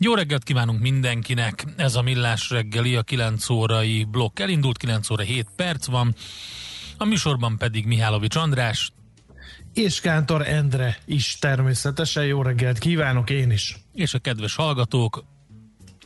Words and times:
Jó 0.00 0.14
reggelt 0.14 0.42
kívánunk 0.42 0.80
mindenkinek! 0.80 1.64
Ez 1.76 1.94
a 1.94 2.02
Millás 2.02 2.50
reggeli, 2.50 2.96
a 2.96 3.02
9 3.02 3.48
órai 3.50 4.04
blokk 4.04 4.38
elindult, 4.38 4.76
9 4.76 5.10
óra 5.10 5.22
7 5.22 5.46
perc 5.56 5.86
van. 5.86 6.14
A 6.96 7.04
műsorban 7.04 7.58
pedig 7.58 7.86
Mihálovics 7.86 8.36
András. 8.36 8.92
És 9.74 10.00
Kántor 10.00 10.46
Endre 10.46 10.98
is 11.04 11.38
természetesen. 11.38 12.24
Jó 12.24 12.42
reggelt 12.42 12.78
kívánok 12.78 13.30
én 13.30 13.50
is! 13.50 13.76
És 13.94 14.14
a 14.14 14.18
kedves 14.18 14.54
hallgatók, 14.54 15.24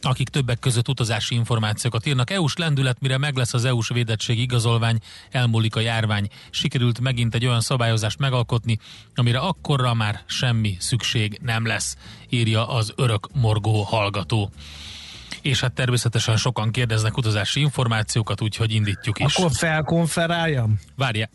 akik 0.05 0.29
többek 0.29 0.59
között 0.59 0.89
utazási 0.89 1.35
információkat 1.35 2.07
írnak. 2.07 2.31
EU-s 2.31 2.57
lendület, 2.57 3.01
mire 3.01 3.19
meg 3.19 3.37
lesz 3.37 3.55
az 3.55 3.65
EU-s 3.65 3.89
védettség 3.89 4.39
igazolvány, 4.39 4.99
elmúlik 5.31 5.77
a 5.77 5.81
járvány. 5.81 6.29
Sikerült 6.51 7.01
megint 7.01 7.35
egy 7.35 7.47
olyan 7.47 7.61
szabályozást 7.61 8.19
megalkotni, 8.19 8.79
amire 9.15 9.39
akkorra 9.39 9.95
már 9.95 10.23
semmi 10.27 10.77
szükség 10.79 11.39
nem 11.43 11.67
lesz, 11.67 11.97
írja 12.29 12.69
az 12.69 12.93
örök 12.97 13.29
morgó 13.35 13.83
hallgató. 13.83 14.51
És 15.43 15.61
hát 15.61 15.73
természetesen 15.73 16.37
sokan 16.37 16.71
kérdeznek 16.71 17.17
utazási 17.17 17.61
információkat, 17.61 18.41
úgyhogy 18.41 18.73
indítjuk 18.73 19.19
is. 19.19 19.37
Akkor 19.37 19.51
felkonferáljam? 19.53 20.79
Várja, 20.97 21.29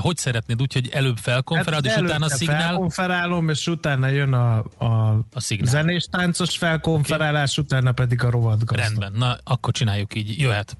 hogy 0.00 0.16
szeretnéd 0.16 0.60
úgy, 0.60 0.72
hogy 0.72 0.88
előbb 0.92 1.16
felkonferálod, 1.16 1.86
hát 1.86 1.96
és 1.96 2.02
utána 2.02 2.28
szignál? 2.28 2.60
felkonferálom, 2.60 3.48
és 3.48 3.66
utána 3.66 4.08
jön 4.08 4.32
a, 4.32 4.64
a, 4.78 5.10
a 5.32 5.40
zenés 5.62 6.06
táncos 6.10 6.56
felkonferálás, 6.56 7.58
okay. 7.58 7.64
utána 7.64 7.92
pedig 7.92 8.24
a 8.24 8.30
rovat 8.30 8.64
gazda. 8.64 8.82
Rendben, 8.82 9.12
na 9.12 9.38
akkor 9.44 9.72
csináljuk 9.72 10.14
így, 10.14 10.38
jöhet. 10.38 10.76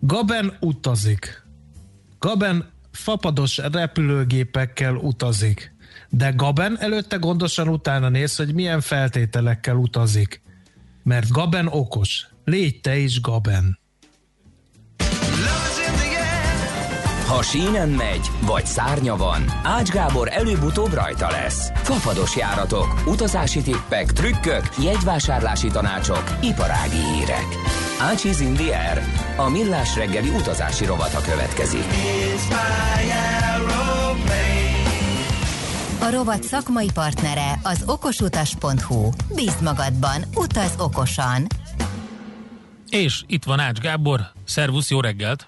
Gaben 0.00 0.56
utazik. 0.60 1.42
Gaben 2.18 2.72
fapados 2.92 3.56
repülőgépekkel 3.56 4.94
utazik. 4.94 5.74
De 6.08 6.30
Gaben 6.30 6.80
előtte 6.80 7.16
gondosan 7.16 7.68
utána 7.68 8.08
néz, 8.08 8.36
hogy 8.36 8.54
milyen 8.54 8.80
feltételekkel 8.80 9.76
utazik. 9.76 10.42
Mert 11.02 11.30
Gaben 11.30 11.66
okos. 11.66 12.26
Légy 12.44 12.80
te 12.80 12.96
is 12.96 13.20
Gaben. 13.20 13.78
Ha 17.26 17.42
sínen 17.42 17.88
megy, 17.88 18.30
vagy 18.40 18.66
szárnya 18.66 19.16
van, 19.16 19.44
Ács 19.62 19.88
Gábor 19.88 20.28
előbb-utóbb 20.30 20.92
rajta 20.92 21.30
lesz. 21.30 21.70
Fafados 21.74 22.36
járatok, 22.36 23.02
utazási 23.06 23.62
tippek, 23.62 24.12
trükkök, 24.12 24.68
jegyvásárlási 24.82 25.68
tanácsok, 25.68 26.24
iparági 26.42 26.96
hírek. 26.96 27.46
Ácsiz 28.00 28.40
Indier, 28.40 29.02
a 29.36 29.48
millás 29.48 29.96
reggeli 29.96 30.28
utazási 30.28 30.84
rovata 30.84 31.20
következik. 31.20 31.84
A 36.00 36.10
rovat 36.10 36.42
szakmai 36.42 36.88
partnere 36.94 37.58
az 37.62 37.82
okosutas.hu. 37.86 39.10
Bízd 39.34 39.62
magadban, 39.62 40.22
utaz 40.34 40.74
okosan! 40.78 41.46
És 42.90 43.22
itt 43.26 43.44
van 43.44 43.60
Ács 43.60 43.78
Gábor, 43.78 44.20
szervusz, 44.46 44.90
jó 44.90 45.00
reggelt! 45.00 45.46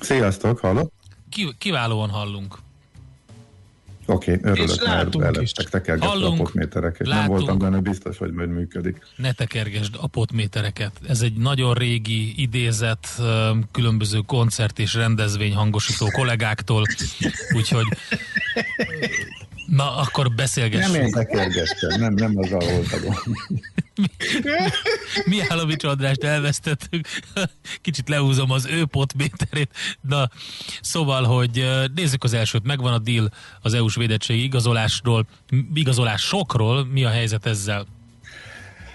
Sziasztok, 0.00 0.58
hallott? 0.58 0.99
Kiválóan 1.58 2.08
hallunk. 2.08 2.58
Oké, 4.06 4.34
okay, 4.34 4.50
örülök, 4.50 4.86
mert 4.86 5.20
előttek 5.20 5.68
tekergetve 5.68 6.26
a 6.26 6.32
potmétereket. 6.32 7.06
Nem 7.06 7.26
voltam 7.26 7.58
benne 7.58 7.78
biztos, 7.78 8.18
hogy 8.18 8.32
majd 8.32 8.48
működik. 8.48 9.06
Ne 9.16 9.32
tekergesd 9.32 9.94
a 10.00 10.06
potmétereket. 10.06 10.92
Ez 11.08 11.20
egy 11.20 11.34
nagyon 11.34 11.74
régi 11.74 12.40
idézet 12.42 13.22
különböző 13.72 14.18
koncert 14.18 14.78
és 14.78 14.94
rendezvény 14.94 15.54
hangosító 15.54 16.06
kollégáktól, 16.06 16.84
úgyhogy 17.56 17.86
Na, 19.66 19.96
akkor 19.96 20.30
beszélgessünk. 20.34 21.14
Nem 21.14 21.30
én 21.30 21.98
nem, 21.98 22.14
nem 22.14 22.38
az 22.38 22.50
volt 22.50 22.88
gond. 24.00 24.72
Mihálovics 25.26 25.84
Andrást 25.84 26.24
elvesztettük, 26.24 27.06
kicsit 27.80 28.08
lehúzom 28.08 28.50
az 28.50 28.66
ő 28.66 28.84
potméterét. 28.84 29.70
Na, 30.00 30.28
szóval, 30.80 31.22
hogy 31.22 31.64
nézzük 31.94 32.24
az 32.24 32.32
elsőt, 32.32 32.66
megvan 32.66 32.92
a 32.92 32.98
deal 32.98 33.28
az 33.62 33.74
EU-s 33.74 33.96
védettségi 33.96 34.42
igazolásról, 34.42 35.26
igazolásokról, 35.74 36.86
mi 36.86 37.04
a 37.04 37.08
helyzet 37.08 37.46
ezzel? 37.46 37.86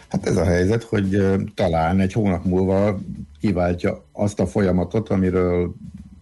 Hát 0.09 0.25
ez 0.25 0.38
a 0.38 0.45
helyzet, 0.45 0.83
hogy 0.83 1.22
talán 1.53 1.99
egy 1.99 2.13
hónap 2.13 2.45
múlva 2.45 2.99
kiváltja 3.39 4.05
azt 4.11 4.39
a 4.39 4.47
folyamatot, 4.47 5.09
amiről 5.09 5.75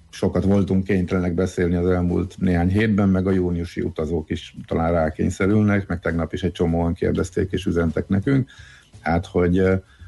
sokat 0.10 0.44
voltunk 0.44 0.84
kénytelenek 0.84 1.34
beszélni 1.34 1.76
az 1.76 1.90
elmúlt 1.90 2.36
néhány 2.40 2.70
hétben, 2.70 3.10
meg 3.10 3.28
a 3.28 3.32
júniusi 3.32 3.82
utazók 3.82 4.30
is 4.30 4.56
talán 4.68 4.92
rákényszerülnek, 4.92 5.88
meg 5.88 6.00
tegnap 6.00 6.34
is 6.34 6.44
egy 6.44 6.52
csomóan 6.52 6.94
kérdezték 6.94 7.52
és 7.52 7.66
üzentek 7.66 8.08
nekünk, 8.08 8.50
hát 9.04 9.26
hogy 9.26 9.64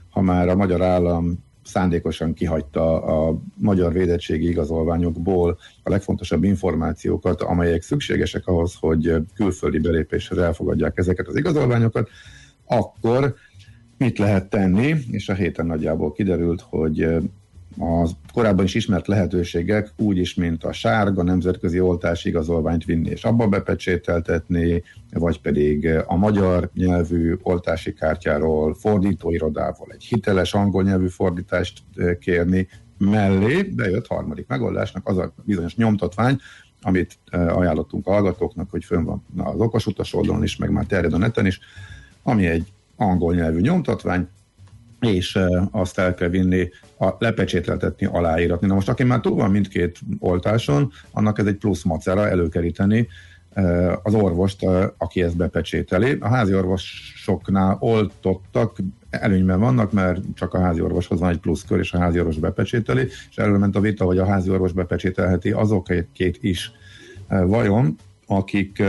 ha 0.10 0.22
már 0.22 0.50
a 0.50 0.56
magyar 0.56 0.82
állam 0.82 1.44
szándékosan 1.64 2.34
kihagyta 2.34 3.04
a 3.04 3.38
magyar 3.56 3.94
védettségi 3.94 4.48
igazolványokból 4.48 5.58
a 5.84 5.90
legfontosabb 5.90 6.44
információkat, 6.44 7.42
amelyek 7.42 7.82
szükségesek 7.82 8.48
ahhoz, 8.48 8.76
hogy 8.80 9.16
külföldi 9.34 9.80
belépéshez 9.80 10.38
elfogadják 10.38 10.98
ezeket 10.98 11.28
az 11.28 11.36
igazolványokat, 11.36 12.10
akkor 12.66 13.36
mit 13.98 14.18
lehet 14.18 14.50
tenni, 14.50 14.96
és 15.12 15.30
a 15.30 15.34
héten 15.34 15.66
nagyjából 15.66 16.12
kiderült, 16.12 16.62
hogy 16.62 17.08
a 17.80 18.10
korábban 18.34 18.66
is 18.66 18.76
ismert 18.76 19.08
lehetőségek 19.08 19.92
úgy 19.98 20.18
is, 20.18 20.34
mint 20.34 20.64
a 20.64 20.74
sárga 20.74 21.24
nemzetközi 21.24 21.80
oltási 21.80 22.30
igazolványt 22.30 22.86
vinni 22.86 23.10
és 23.10 23.24
abba 23.24 23.48
bepecsételtetni, 23.48 24.84
vagy 25.12 25.42
pedig 25.42 25.90
a 26.06 26.16
magyar 26.16 26.70
nyelvű 26.74 27.36
oltási 27.42 27.94
kártyáról 27.94 28.74
fordítóirodával 28.74 29.88
egy 29.92 30.04
hiteles 30.04 30.54
angol 30.54 30.84
nyelvű 30.84 31.08
fordítást 31.08 31.84
kérni, 32.20 32.68
mellé 32.98 33.64
bejött 33.64 34.08
harmadik 34.08 34.48
megoldásnak 34.48 35.08
az 35.08 35.18
a 35.18 35.34
bizonyos 35.44 35.76
nyomtatvány, 35.76 36.40
amit 36.82 37.18
ajánlottunk 37.32 38.08
a 38.08 38.12
hallgatóknak, 38.12 38.70
hogy 38.70 38.84
fönn 38.84 39.04
van 39.04 39.26
az 39.38 39.60
okos 39.60 40.14
oldalon 40.14 40.44
is, 40.44 40.56
meg 40.58 40.72
már 40.72 40.86
terjed 40.86 41.14
a 41.14 41.18
neten 41.18 41.46
is, 41.46 41.60
ami 42.24 42.46
egy 42.46 42.72
angol 42.96 43.34
nyelvű 43.34 43.60
nyomtatvány, 43.60 44.28
és 45.14 45.40
azt 45.72 46.00
el 46.00 46.14
kell 46.14 46.30
vinni, 46.30 46.70
a, 46.98 47.10
lepecsételtetni, 47.20 48.06
aláíratni. 48.06 48.68
Na 48.68 48.74
most 48.74 48.90
aki 48.90 49.04
már 49.04 49.20
túl 49.20 49.36
van 49.36 49.52
mindkét 49.52 50.00
oltáson, 50.20 50.92
annak 51.12 51.40
ez 51.40 51.46
egy 51.46 51.58
plusz 51.58 51.84
macera 51.84 52.30
előkeríteni 52.30 53.08
az 54.04 54.14
orvost, 54.14 54.66
aki 54.98 55.22
ezt 55.22 55.38
bepecsételi. 55.38 56.18
A 56.20 56.28
házi 56.28 56.56
orvosoknál 56.56 57.78
oltottak, 57.80 58.78
előnyben 59.10 59.60
vannak, 59.60 59.92
mert 59.92 60.22
csak 60.34 60.54
a 60.54 60.60
házi 60.60 60.82
orvoshoz 60.82 61.20
van 61.20 61.30
egy 61.30 61.40
pluszkör, 61.40 61.80
és 61.80 61.94
a 61.94 62.00
házi 62.00 62.20
orvos 62.20 62.38
bepecsételi, 62.38 63.02
és 63.02 63.38
erről 63.38 63.58
ment 63.58 63.76
a 63.76 63.80
vita, 63.80 64.06
hogy 64.06 64.18
a 64.18 64.26
házi 64.26 64.50
orvos 64.50 64.72
bepecsételheti 64.72 65.52
azokét 65.52 66.38
is. 66.42 66.72
Vajon, 67.28 67.96
akik 68.28 68.84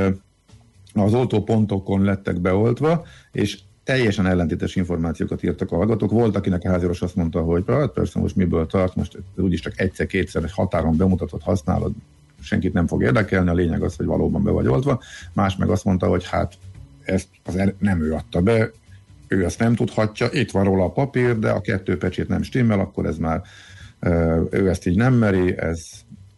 az 0.95 1.15
oltópontokon 1.15 2.03
lettek 2.03 2.41
beoltva, 2.41 3.05
és 3.33 3.59
teljesen 3.87 4.27
ellentétes 4.27 4.77
információkat 4.77 5.43
írtak 5.43 5.73
a 5.73 5.77
hallgatók. 5.77 6.11
Volt, 6.11 6.37
akinek 6.37 6.65
a 6.65 6.69
háziorvos 6.69 7.03
azt 7.03 7.17
mondta, 7.17 7.41
hogy 7.41 7.65
hát 7.67 7.93
persze 7.93 8.19
most 8.19 8.37
miből 8.37 8.67
tart, 8.67 8.95
most 8.95 9.19
úgyis 9.37 9.61
csak 9.61 9.81
egyszer-kétszer 9.81 10.45
egy 10.45 10.53
határon 10.53 10.97
bemutatott 10.97 11.43
használod, 11.43 11.93
senkit 12.41 12.73
nem 12.73 12.87
fog 12.87 13.03
érdekelni, 13.03 13.49
a 13.49 13.55
lényeg 13.55 13.83
az, 13.83 13.97
hogy 13.97 14.07
valóban 14.07 14.43
be 14.43 14.51
vagy 14.51 14.67
oltva. 14.67 15.03
Más 15.33 15.57
meg 15.57 15.69
azt 15.69 15.85
mondta, 15.85 16.07
hogy 16.07 16.29
hát 16.29 16.55
ezt 17.03 17.29
az 17.45 17.57
er- 17.57 17.81
nem 17.81 18.03
ő 18.03 18.13
adta 18.13 18.41
be, 18.41 18.71
ő 19.29 19.45
ezt 19.45 19.59
nem 19.59 19.75
tudhatja, 19.75 20.29
itt 20.33 20.51
van 20.51 20.65
róla 20.65 20.85
a 20.85 20.93
papír, 20.93 21.39
de 21.39 21.51
a 21.51 21.61
kettő 21.61 21.99
pecsét 21.99 22.29
nem 22.29 22.43
stimmel, 22.43 22.81
akkor 22.81 23.07
ez 23.07 23.17
már 23.17 23.43
ő 24.51 24.69
ezt 24.69 24.87
így 24.87 24.97
nem 24.97 25.15
meri, 25.15 25.59
ez 25.59 25.89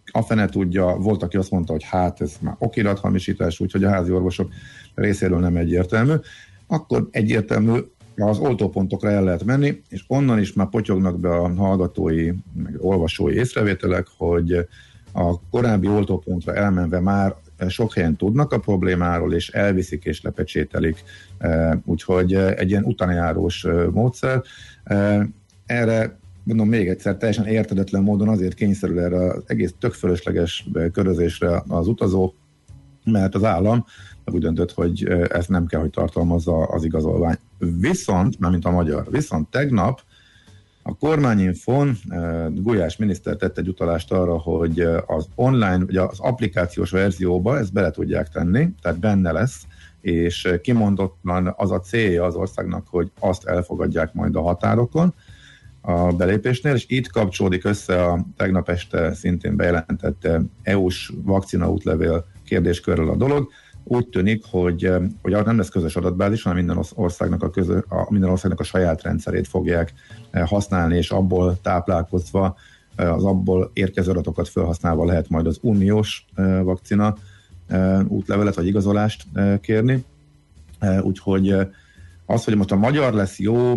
a 0.05 0.23
fene 0.23 0.49
tudja, 0.49 0.87
volt, 0.87 1.23
aki 1.23 1.37
azt 1.37 1.51
mondta, 1.51 1.73
hogy 1.73 1.85
hát 1.85 2.21
ez 2.21 2.33
már 2.41 2.55
okirathamisítás, 2.59 3.61
úgyhogy 3.61 3.85
a 3.85 3.91
házi 3.91 4.11
orvosok 4.11 4.53
részéről 4.95 5.39
nem 5.39 5.57
egyértelmű 5.57 6.15
akkor 6.69 7.09
egyértelmű 7.11 7.79
az 8.17 8.39
oltópontokra 8.39 9.11
el 9.11 9.25
lehet 9.25 9.45
menni, 9.45 9.83
és 9.89 10.05
onnan 10.07 10.39
is 10.39 10.53
már 10.53 10.69
potyognak 10.69 11.21
be 11.21 11.29
a 11.29 11.55
hallgatói, 11.55 12.31
meg 12.55 12.77
olvasói 12.79 13.35
észrevételek, 13.35 14.07
hogy 14.17 14.69
a 15.13 15.41
korábbi 15.51 15.89
oltópontra 15.89 16.55
elmenve 16.55 17.01
már 17.01 17.35
sok 17.69 17.95
helyen 17.95 18.17
tudnak 18.17 18.53
a 18.53 18.59
problémáról, 18.59 19.35
és 19.35 19.49
elviszik 19.49 20.05
és 20.05 20.23
lepecsételik, 20.23 21.03
e, 21.39 21.81
úgyhogy 21.85 22.35
egy 22.35 22.71
ilyen 22.71 22.85
utanjárós 22.85 23.65
e, 23.65 23.91
módszer. 23.91 24.43
E, 24.85 25.29
erre 25.67 26.19
mondom 26.43 26.69
még 26.69 26.89
egyszer, 26.89 27.17
teljesen 27.17 27.47
értedetlen 27.47 28.03
módon 28.03 28.29
azért 28.29 28.55
kényszerül 28.55 29.01
erre 29.01 29.33
az 29.33 29.43
egész 29.47 29.75
tök 29.79 29.93
fölösleges 29.93 30.69
körözésre 30.93 31.63
az 31.69 31.89
utazó, 31.89 32.35
mert 33.05 33.35
az 33.35 33.45
állam 33.45 33.85
úgy 34.35 34.41
döntött, 34.41 34.73
hogy 34.73 35.05
ezt 35.29 35.49
nem 35.49 35.67
kell, 35.67 35.81
hogy 35.81 35.91
tartalmazza 35.91 36.63
az 36.63 36.85
igazolvány. 36.85 37.37
Viszont, 37.59 38.39
mint 38.39 38.65
a 38.65 38.71
magyar, 38.71 39.07
viszont 39.11 39.51
tegnap 39.51 40.01
a 40.83 40.97
kormányinfon 40.97 41.97
Gulyás 42.51 42.97
miniszter 42.97 43.37
tett 43.37 43.59
egy 43.59 43.69
utalást 43.69 44.13
arra, 44.13 44.39
hogy 44.39 44.81
az 45.07 45.29
online, 45.35 45.85
vagy 45.85 45.97
az 45.97 46.21
applikációs 46.21 46.91
verzióba 46.91 47.59
ezt 47.59 47.73
bele 47.73 47.91
tudják 47.91 48.29
tenni, 48.29 48.69
tehát 48.83 48.99
benne 48.99 49.33
lesz, 49.33 49.63
és 50.01 50.49
kimondottan 50.63 51.55
az 51.57 51.71
a 51.71 51.81
célja 51.81 52.25
az 52.25 52.35
országnak, 52.35 52.87
hogy 52.89 53.11
azt 53.19 53.45
elfogadják 53.45 54.15
majd 54.15 54.37
a 54.37 54.41
határokon, 54.43 55.15
a 55.81 56.13
belépésnél, 56.13 56.75
és 56.75 56.85
itt 56.89 57.11
kapcsolódik 57.11 57.65
össze 57.65 58.05
a 58.05 58.27
tegnap 58.37 58.69
este 58.69 59.15
szintén 59.15 59.57
bejelentett 59.57 60.29
EU-s 60.63 61.13
vakcina 61.23 61.71
útlevél 61.71 62.27
kérdéskörről 62.45 63.11
a 63.11 63.17
dolog. 63.17 63.51
Úgy 63.91 64.09
tűnik, 64.09 64.45
hogy, 64.51 64.93
hogy 65.23 65.33
nem 65.45 65.57
lesz 65.57 65.69
közös 65.69 65.97
adatbázis, 65.97 66.43
hanem 66.43 66.59
minden 66.59 66.85
országnak 66.95 67.43
a, 67.43 67.51
közö, 67.51 67.79
a, 67.89 68.07
minden 68.11 68.31
országnak 68.31 68.61
a 68.61 68.65
saját 68.65 69.03
rendszerét 69.03 69.49
fogják 69.49 69.93
eh, 70.31 70.49
használni, 70.49 70.97
és 70.97 71.11
abból 71.11 71.59
táplálkozva 71.63 72.57
eh, 72.97 73.15
az 73.15 73.25
abból 73.25 73.71
érkező 73.73 74.11
adatokat 74.11 74.49
felhasználva 74.49 75.05
lehet 75.05 75.29
majd 75.29 75.47
az 75.47 75.59
uniós 75.63 76.27
eh, 76.35 76.63
vakcina 76.63 77.17
útlevelet 78.07 78.55
vagy 78.55 78.67
igazolást 78.67 79.27
kérni. 79.61 80.05
Úgyhogy 81.03 81.55
az, 82.27 82.45
hogy 82.45 82.57
most 82.57 82.73
a 82.73 82.77
magyar 82.77 83.13
lesz 83.13 83.39
jó, 83.39 83.75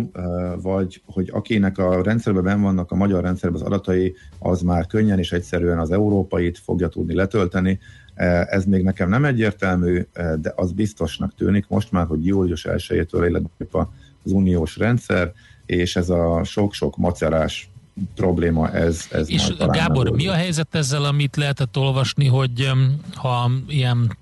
vagy 0.62 1.02
hogy 1.06 1.30
akinek 1.32 1.78
a 1.78 2.02
rendszerben 2.02 2.42
ben 2.42 2.60
vannak 2.60 2.90
a 2.90 2.94
magyar 2.94 3.22
rendszerben 3.22 3.60
az 3.60 3.66
adatai, 3.66 4.14
az 4.38 4.60
már 4.60 4.86
könnyen 4.86 5.18
és 5.18 5.32
egyszerűen 5.32 5.78
az 5.78 5.90
európait 5.90 6.58
fogja 6.58 6.88
tudni 6.88 7.14
letölteni. 7.14 7.78
Ez 8.14 8.64
még 8.64 8.82
nekem 8.82 9.08
nem 9.08 9.24
egyértelmű, 9.24 10.06
de 10.40 10.52
az 10.56 10.72
biztosnak 10.72 11.34
tűnik 11.34 11.68
most 11.68 11.92
már, 11.92 12.06
hogy 12.06 12.26
július 12.26 12.66
1-től 12.68 13.24
életbe 13.24 13.88
az 14.22 14.32
uniós 14.32 14.76
rendszer, 14.76 15.32
és 15.66 15.96
ez 15.96 16.08
a 16.08 16.44
sok-sok 16.44 16.96
macerás 16.96 17.70
probléma, 18.14 18.70
ez, 18.70 19.06
ez 19.10 19.30
És 19.30 19.54
Gábor, 19.56 20.10
mi 20.10 20.28
a 20.28 20.32
helyzet 20.32 20.74
ezzel, 20.74 21.04
amit 21.04 21.36
lehetett 21.36 21.76
olvasni, 21.76 22.26
hogy 22.26 22.70
ha 23.14 23.50
ilyen 23.68 24.16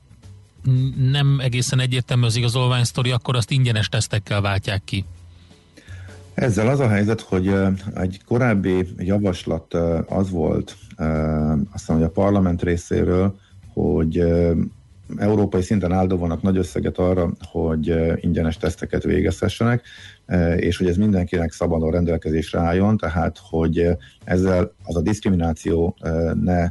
nem 1.10 1.40
egészen 1.40 1.80
egyértelmű 1.80 2.24
az 2.24 2.36
igazolvány 2.36 2.84
sztori, 2.84 3.10
akkor 3.10 3.36
azt 3.36 3.50
ingyenes 3.50 3.88
tesztekkel 3.88 4.40
váltják 4.40 4.84
ki. 4.84 5.04
Ezzel 6.34 6.68
az 6.68 6.80
a 6.80 6.88
helyzet, 6.88 7.20
hogy 7.20 7.54
egy 7.94 8.20
korábbi 8.24 8.88
javaslat 8.96 9.74
az 10.06 10.30
volt, 10.30 10.76
azt 10.96 11.72
hiszem, 11.72 11.96
hogy 11.96 12.04
a 12.04 12.10
parlament 12.10 12.62
részéről, 12.62 13.38
hogy 13.80 14.24
európai 15.16 15.62
szinten 15.62 15.92
áldóvanak 15.92 16.42
nagy 16.42 16.56
összeget 16.56 16.98
arra, 16.98 17.32
hogy 17.40 17.94
ingyenes 18.16 18.56
teszteket 18.56 19.02
végezhessenek, 19.02 19.82
és 20.56 20.76
hogy 20.76 20.88
ez 20.88 20.96
mindenkinek 20.96 21.52
szabadon 21.52 21.90
rendelkezésre 21.90 22.58
álljon, 22.58 22.96
tehát 22.96 23.38
hogy 23.50 23.88
ezzel 24.24 24.72
az 24.84 24.96
a 24.96 25.00
diszkrimináció 25.00 25.96
ne 26.34 26.70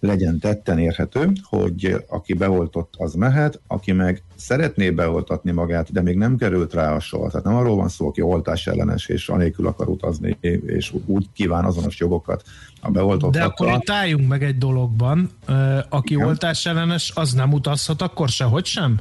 legyen 0.00 0.38
tetten 0.38 0.78
érhető, 0.78 1.32
hogy 1.42 2.04
aki 2.08 2.32
beoltott, 2.32 2.94
az 2.96 3.14
mehet, 3.14 3.60
aki 3.66 3.92
meg 3.92 4.22
szeretné 4.36 4.90
beoltatni 4.90 5.50
magát, 5.50 5.92
de 5.92 6.02
még 6.02 6.16
nem 6.16 6.36
került 6.36 6.74
rá 6.74 6.94
a 6.94 7.00
sor. 7.00 7.30
Tehát 7.30 7.46
nem 7.46 7.54
arról 7.54 7.76
van 7.76 7.88
szó, 7.88 8.06
aki 8.06 8.20
oltás 8.20 8.66
ellenes, 8.66 9.06
és 9.06 9.28
anélkül 9.28 9.66
akar 9.66 9.88
utazni, 9.88 10.38
és 10.66 10.94
úgy 11.06 11.26
kíván 11.32 11.64
azonos 11.64 11.98
jogokat 11.98 12.42
a 12.80 12.90
beoltott. 12.90 13.32
De 13.32 13.44
akkor 13.44 13.68
itt 13.68 13.90
álljunk 13.90 14.28
meg 14.28 14.42
egy 14.42 14.58
dologban, 14.58 15.30
aki 15.88 16.14
Igen. 16.14 16.26
oltás 16.26 16.66
ellenes, 16.66 17.12
az 17.14 17.32
nem 17.32 17.52
utazhat 17.52 18.02
akkor 18.02 18.28
sehogy 18.28 18.64
sem? 18.64 19.00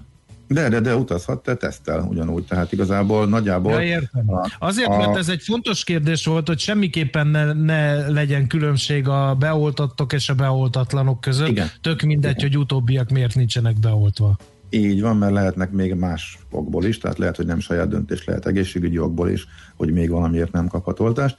De, 0.49 0.69
de, 0.69 0.79
de 0.79 0.95
utazhat, 0.95 1.43
te 1.43 1.55
tesztel 1.55 2.05
ugyanúgy, 2.09 2.45
tehát 2.45 2.71
igazából 2.71 3.27
nagyjából... 3.27 3.71
Ja, 3.71 3.81
értem. 3.81 4.33
A, 4.33 4.55
Azért, 4.59 4.87
a... 4.87 4.97
mert 4.97 5.17
ez 5.17 5.29
egy 5.29 5.41
fontos 5.41 5.83
kérdés 5.83 6.25
volt, 6.25 6.47
hogy 6.47 6.59
semmiképpen 6.59 7.27
ne, 7.27 7.53
ne 7.53 8.07
legyen 8.07 8.47
különbség 8.47 9.07
a 9.07 9.35
beoltattok 9.39 10.13
és 10.13 10.29
a 10.29 10.33
beoltatlanok 10.33 11.21
között. 11.21 11.47
Igen. 11.47 11.67
Tök 11.81 12.01
mindegy, 12.01 12.37
Igen. 12.37 12.47
hogy 12.47 12.57
utóbbiak 12.57 13.09
miért 13.09 13.35
nincsenek 13.35 13.79
beoltva. 13.79 14.37
Így 14.69 15.01
van, 15.01 15.17
mert 15.17 15.33
lehetnek 15.33 15.71
még 15.71 15.93
más 15.93 16.39
okból 16.51 16.85
is, 16.85 16.97
tehát 16.97 17.17
lehet, 17.17 17.35
hogy 17.35 17.45
nem 17.45 17.59
saját 17.59 17.87
döntés, 17.87 18.25
lehet 18.25 18.45
egészségügyi 18.45 18.99
okból 18.99 19.29
is, 19.29 19.47
hogy 19.75 19.91
még 19.91 20.09
valamiért 20.09 20.51
nem 20.51 20.67
kaphat 20.67 20.99
oltást. 20.99 21.35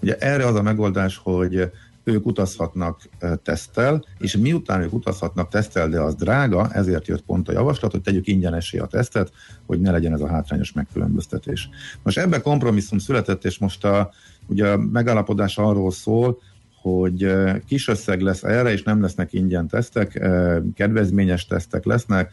Ugye 0.00 0.16
erre 0.18 0.46
az 0.46 0.54
a 0.54 0.62
megoldás, 0.62 1.20
hogy 1.22 1.70
ők 2.04 2.26
utazhatnak 2.26 3.00
tesztel, 3.42 4.04
és 4.18 4.36
miután 4.36 4.82
ők 4.82 4.92
utazhatnak 4.92 5.48
tesztel, 5.48 5.88
de 5.88 6.00
az 6.00 6.14
drága, 6.14 6.70
ezért 6.72 7.06
jött 7.06 7.22
pont 7.22 7.48
a 7.48 7.52
javaslat, 7.52 7.90
hogy 7.90 8.02
tegyük 8.02 8.26
ingyenesé 8.26 8.78
a 8.78 8.86
tesztet, 8.86 9.32
hogy 9.66 9.80
ne 9.80 9.90
legyen 9.90 10.12
ez 10.12 10.20
a 10.20 10.28
hátrányos 10.28 10.72
megkülönböztetés. 10.72 11.68
Most 12.02 12.18
ebben 12.18 12.42
kompromisszum 12.42 12.98
született, 12.98 13.44
és 13.44 13.58
most 13.58 13.84
a, 13.84 14.10
ugye 14.46 14.68
a 14.68 14.76
megállapodás 14.76 15.58
arról 15.58 15.90
szól, 15.90 16.38
hogy 16.84 17.32
kis 17.66 17.88
összeg 17.88 18.20
lesz 18.20 18.42
erre, 18.42 18.72
és 18.72 18.82
nem 18.82 19.00
lesznek 19.00 19.32
ingyen 19.32 19.68
tesztek, 19.68 20.28
kedvezményes 20.74 21.46
tesztek 21.46 21.84
lesznek, 21.84 22.32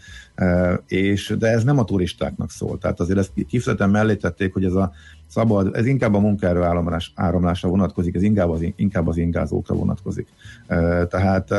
és, 0.87 1.35
de 1.39 1.47
ez 1.47 1.63
nem 1.63 1.79
a 1.79 1.83
turistáknak 1.83 2.51
szól. 2.51 2.77
Tehát 2.77 2.99
azért 2.99 3.19
ezt 3.19 3.31
kifejezetten 3.33 3.89
mellé 3.89 4.15
tették, 4.15 4.53
hogy 4.53 4.65
ez 4.65 4.73
a 4.73 4.91
szabad, 5.27 5.75
ez 5.75 5.85
inkább 5.85 6.13
a 6.13 6.19
munkaerő 6.19 6.61
áramlás, 6.61 7.11
áramlásra 7.15 7.69
vonatkozik, 7.69 8.15
ez 8.15 8.21
inkább 8.21 8.49
az, 8.49 8.65
inkább 8.75 9.07
az 9.07 9.17
ingázókra 9.17 9.75
vonatkozik. 9.75 10.27
Tehát 11.09 11.51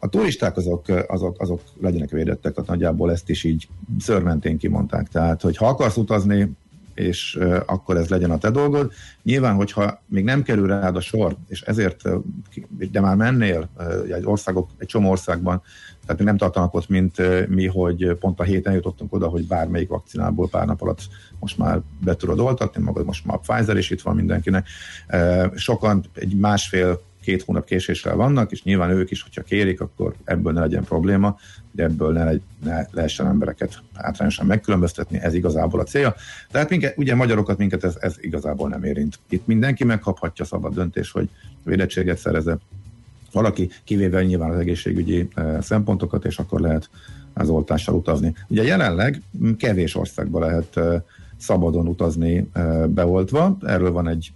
a 0.00 0.08
turisták 0.08 0.56
azok, 0.56 0.84
azok, 1.06 1.40
azok 1.40 1.60
legyenek 1.80 2.10
védettek, 2.10 2.52
tehát 2.52 2.70
nagyjából 2.70 3.10
ezt 3.10 3.30
is 3.30 3.44
így 3.44 3.68
szörmentén 3.98 4.58
kimondták. 4.58 5.08
Tehát, 5.08 5.42
hogy 5.42 5.56
ha 5.56 5.66
akarsz 5.66 5.96
utazni, 5.96 6.56
és 6.96 7.38
akkor 7.66 7.96
ez 7.96 8.08
legyen 8.08 8.30
a 8.30 8.38
te 8.38 8.50
dolgod. 8.50 8.92
Nyilván, 9.22 9.54
hogyha 9.54 10.02
még 10.06 10.24
nem 10.24 10.42
kerül 10.42 10.66
rád 10.66 10.96
a 10.96 11.00
sor, 11.00 11.36
és 11.48 11.60
ezért, 11.60 12.02
de 12.90 13.00
már 13.00 13.16
mennél 13.16 13.68
egy 14.12 14.24
országok, 14.24 14.70
egy 14.78 14.86
csomó 14.86 15.10
országban, 15.10 15.62
tehát 16.06 16.22
nem 16.22 16.36
tartanak 16.36 16.74
ott, 16.74 16.88
mint 16.88 17.48
mi, 17.48 17.66
hogy 17.66 18.16
pont 18.20 18.40
a 18.40 18.42
héten 18.42 18.74
jutottunk 18.74 19.12
oda, 19.12 19.28
hogy 19.28 19.46
bármelyik 19.46 19.88
vakcinából 19.88 20.48
pár 20.48 20.66
nap 20.66 20.82
alatt 20.82 21.00
most 21.38 21.58
már 21.58 21.80
be 22.04 22.16
tudod 22.16 22.38
oltatni, 22.38 22.82
magad 22.82 23.04
most 23.04 23.24
már 23.24 23.36
a 23.36 23.52
Pfizer 23.52 23.76
is 23.76 23.90
itt 23.90 24.02
van 24.02 24.14
mindenkinek. 24.14 24.68
Sokan 25.54 26.04
egy 26.14 26.36
másfél 26.36 27.00
két 27.26 27.42
hónap 27.42 27.64
késéssel 27.64 28.16
vannak, 28.16 28.52
és 28.52 28.62
nyilván 28.62 28.90
ők 28.90 29.10
is, 29.10 29.22
hogyha 29.22 29.42
kérik, 29.42 29.80
akkor 29.80 30.14
ebből 30.24 30.52
ne 30.52 30.60
legyen 30.60 30.84
probléma, 30.84 31.36
hogy 31.70 31.80
ebből 31.80 32.12
ne, 32.12 32.24
legy, 32.24 32.40
ne 32.64 32.86
lehessen 32.90 33.26
embereket 33.26 33.82
hátrányosan 33.94 34.46
megkülönböztetni, 34.46 35.18
ez 35.18 35.34
igazából 35.34 35.80
a 35.80 35.84
célja. 35.84 36.14
Tehát 36.50 36.70
minket, 36.70 36.98
ugye 36.98 37.14
magyarokat 37.14 37.58
minket 37.58 37.84
ez, 37.84 37.96
ez 38.00 38.14
igazából 38.20 38.68
nem 38.68 38.84
érint. 38.84 39.18
Itt 39.28 39.46
mindenki 39.46 39.84
megkaphatja 39.84 40.44
szabad 40.44 40.74
döntés, 40.74 41.10
hogy 41.10 41.28
védettséget 41.64 42.18
szerezze 42.18 42.58
valaki, 43.32 43.70
kivéve 43.84 44.24
nyilván 44.24 44.50
az 44.50 44.58
egészségügyi 44.58 45.28
eh, 45.34 45.56
szempontokat, 45.60 46.24
és 46.24 46.38
akkor 46.38 46.60
lehet 46.60 46.90
az 47.34 47.48
oltással 47.48 47.94
utazni. 47.94 48.34
Ugye 48.48 48.62
jelenleg 48.62 49.22
kevés 49.58 49.94
országba 49.94 50.40
lehet 50.40 50.76
eh, 50.76 51.00
szabadon 51.38 51.86
utazni 51.88 52.48
eh, 52.52 52.86
beoltva, 52.86 53.56
erről 53.60 53.92
van 53.92 54.08
egy 54.08 54.32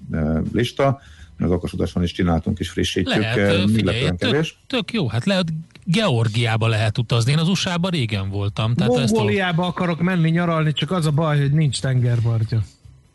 lista, 0.52 1.00
az 1.42 1.50
okos 1.50 1.72
utason 1.72 2.02
is 2.02 2.12
csináltunk 2.12 2.58
és 2.58 2.70
frissítjük. 2.70 3.16
Lehet, 3.16 3.70
figyelj, 3.70 4.08
tök, 4.18 4.46
tök 4.66 4.92
jó, 4.92 5.08
hát 5.08 5.24
lehet 5.24 5.52
Georgiába 5.84 6.68
lehet 6.68 6.98
utazni. 6.98 7.32
Én 7.32 7.38
az 7.38 7.48
usa 7.48 7.78
régen 7.82 8.30
voltam. 8.30 8.74
Tehát 8.74 8.92
Mongóliába 8.92 9.64
a... 9.64 9.66
akarok 9.66 10.00
menni 10.00 10.30
nyaralni, 10.30 10.72
csak 10.72 10.90
az 10.90 11.06
a 11.06 11.10
baj, 11.10 11.40
hogy 11.40 11.52
nincs 11.52 11.80
tengerpartja. 11.80 12.62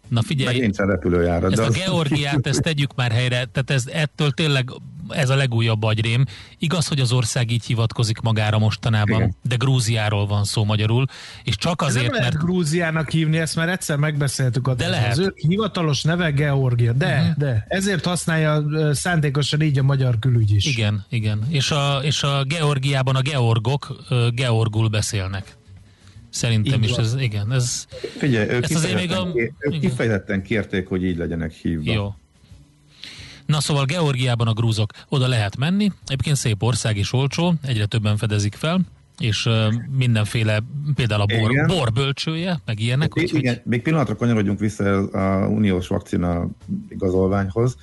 Na 0.07 0.21
figyelj, 0.21 0.53
Meg 0.53 0.61
nincs 0.61 0.77
repülőjárat. 0.77 1.51
Ezt 1.51 1.61
a 1.61 1.65
az... 1.65 1.75
Georgiát, 1.75 2.47
ezt 2.47 2.61
tegyük 2.61 2.95
már 2.95 3.11
helyre, 3.11 3.45
tehát 3.51 3.71
ez 3.71 3.83
ettől 3.87 4.31
tényleg 4.31 4.69
ez 5.09 5.29
a 5.29 5.35
legújabb 5.35 5.83
agyrém. 5.83 6.25
Igaz, 6.57 6.87
hogy 6.87 6.99
az 6.99 7.11
ország 7.11 7.51
így 7.51 7.65
hivatkozik 7.65 8.19
magára 8.19 8.59
mostanában, 8.59 9.19
Igen. 9.19 9.35
de 9.41 9.55
Grúziáról 9.55 10.27
van 10.27 10.43
szó 10.43 10.63
magyarul, 10.63 11.05
és 11.43 11.55
csak 11.55 11.81
azért, 11.81 12.11
nem 12.11 12.21
mert... 12.21 12.37
Grúziának 12.37 13.09
hívni, 13.09 13.37
ezt 13.37 13.55
már 13.55 13.69
egyszer 13.69 13.97
megbeszéltük. 13.97 14.69
De 14.71 14.87
lehet. 14.87 15.11
Az 15.11 15.19
ő 15.19 15.33
hivatalos 15.35 16.03
neve 16.03 16.29
Georgia, 16.29 16.93
de, 16.93 17.19
uh-huh. 17.19 17.35
de 17.37 17.65
ezért 17.67 18.05
használja 18.05 18.63
szándékosan 18.93 19.61
így 19.61 19.79
a 19.79 19.83
magyar 19.83 20.19
külügy 20.19 20.51
is. 20.51 20.65
Igen, 20.65 21.05
igen. 21.09 21.45
És 21.49 21.71
a, 21.71 21.99
és 22.03 22.23
a 22.23 22.43
Georgiában 22.43 23.15
a 23.15 23.21
georgok 23.21 23.95
georgul 24.33 24.87
beszélnek. 24.87 25.57
Szerintem 26.35 26.83
így 26.83 26.89
is 26.89 26.95
ez, 26.95 27.15
igen. 27.19 27.51
Ez, 27.51 27.85
Figyelj, 28.17 28.49
ők, 28.49 28.65
kifejezetten, 28.65 29.27
még 29.27 29.43
a, 29.45 29.49
ők 29.59 29.79
kifejezetten 29.79 30.43
kérték, 30.43 30.87
hogy 30.87 31.03
így 31.03 31.17
legyenek 31.17 31.51
hívva. 31.51 31.93
Jó. 31.93 32.13
Na 33.45 33.59
szóval 33.59 33.85
Georgiában 33.85 34.47
a 34.47 34.53
grúzok 34.53 34.91
oda 35.09 35.27
lehet 35.27 35.57
menni, 35.57 35.91
egyébként 36.05 36.35
szép 36.35 36.63
ország 36.63 36.97
és 36.97 37.13
olcsó, 37.13 37.53
egyre 37.61 37.85
többen 37.85 38.17
fedezik 38.17 38.53
fel, 38.53 38.81
és 39.19 39.49
mindenféle, 39.97 40.63
például 40.95 41.21
a 41.21 41.25
bor, 41.25 41.51
igen. 41.51 41.67
borbölcsője, 41.67 42.59
meg 42.65 42.79
ilyenek. 42.79 43.11
Igen, 43.15 43.29
hogy... 43.29 43.39
igen, 43.39 43.61
még 43.63 43.81
pillanatra 43.81 44.15
kanyarodjunk 44.15 44.59
vissza 44.59 45.09
a 45.11 45.47
uniós 45.47 45.87
vakcina 45.87 46.47
igazolványhoz, 46.89 47.75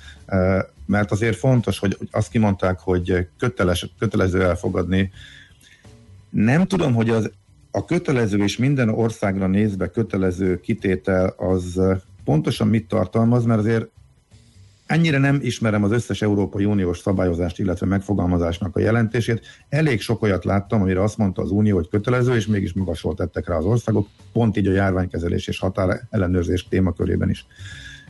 mert 0.85 1.11
azért 1.11 1.37
fontos, 1.37 1.79
hogy 1.79 1.97
azt 2.11 2.29
kimondták, 2.29 2.79
hogy 2.79 3.27
köteles, 3.37 3.87
kötelező 3.99 4.43
elfogadni. 4.43 5.11
Nem 6.29 6.65
tudom, 6.65 6.93
hogy 6.93 7.09
az 7.09 7.31
a 7.75 7.85
kötelező 7.85 8.43
és 8.43 8.57
minden 8.57 8.89
országra 8.89 9.47
nézve 9.47 9.87
kötelező 9.87 10.59
kitétel 10.59 11.33
az 11.37 11.81
pontosan 12.23 12.67
mit 12.67 12.87
tartalmaz, 12.87 13.45
mert 13.45 13.59
azért 13.59 13.89
ennyire 14.85 15.17
nem 15.17 15.39
ismerem 15.41 15.83
az 15.83 15.91
összes 15.91 16.21
Európai 16.21 16.65
Uniós 16.65 16.99
szabályozást, 16.99 17.59
illetve 17.59 17.85
megfogalmazásnak 17.85 18.75
a 18.75 18.79
jelentését. 18.79 19.41
Elég 19.69 20.01
sok 20.01 20.21
olyat 20.21 20.45
láttam, 20.45 20.81
amire 20.81 21.03
azt 21.03 21.17
mondta 21.17 21.41
az 21.41 21.51
Unió, 21.51 21.75
hogy 21.75 21.89
kötelező, 21.89 22.35
és 22.35 22.47
mégis 22.47 22.73
magasról 22.73 23.15
tettek 23.15 23.47
rá 23.47 23.55
az 23.55 23.65
országok, 23.65 24.07
pont 24.33 24.57
így 24.57 24.67
a 24.67 24.71
járványkezelés 24.71 25.47
és 25.47 25.59
határ 25.59 26.01
ellenőrzés 26.09 26.67
témakörében 26.67 27.29
is. 27.29 27.45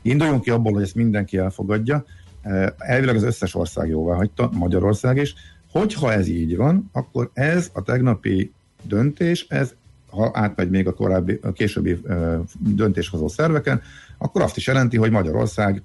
Induljunk 0.01 0.41
ki 0.41 0.49
abból, 0.49 0.73
hogy 0.73 0.83
ezt 0.83 0.95
mindenki 0.95 1.37
elfogadja. 1.37 2.05
Elvileg 2.77 3.15
az 3.15 3.23
összes 3.23 3.55
ország 3.55 3.89
jóvá 3.89 4.15
hagyta, 4.15 4.49
Magyarország 4.53 5.17
is. 5.17 5.33
Hogyha 5.71 6.11
ez 6.11 6.27
így 6.27 6.55
van, 6.55 6.89
akkor 6.91 7.29
ez 7.33 7.69
a 7.73 7.81
tegnapi 7.81 8.51
döntés, 8.83 9.45
ez 9.49 9.73
ha 10.09 10.31
átmegy 10.33 10.69
még 10.69 10.87
a 10.87 10.93
korábbi, 10.93 11.39
a 11.41 11.51
későbbi 11.51 12.01
döntéshozó 12.59 13.27
szerveken, 13.27 13.81
akkor 14.17 14.41
azt 14.41 14.57
is 14.57 14.67
jelenti, 14.67 14.97
hogy 14.97 15.11
Magyarország 15.11 15.81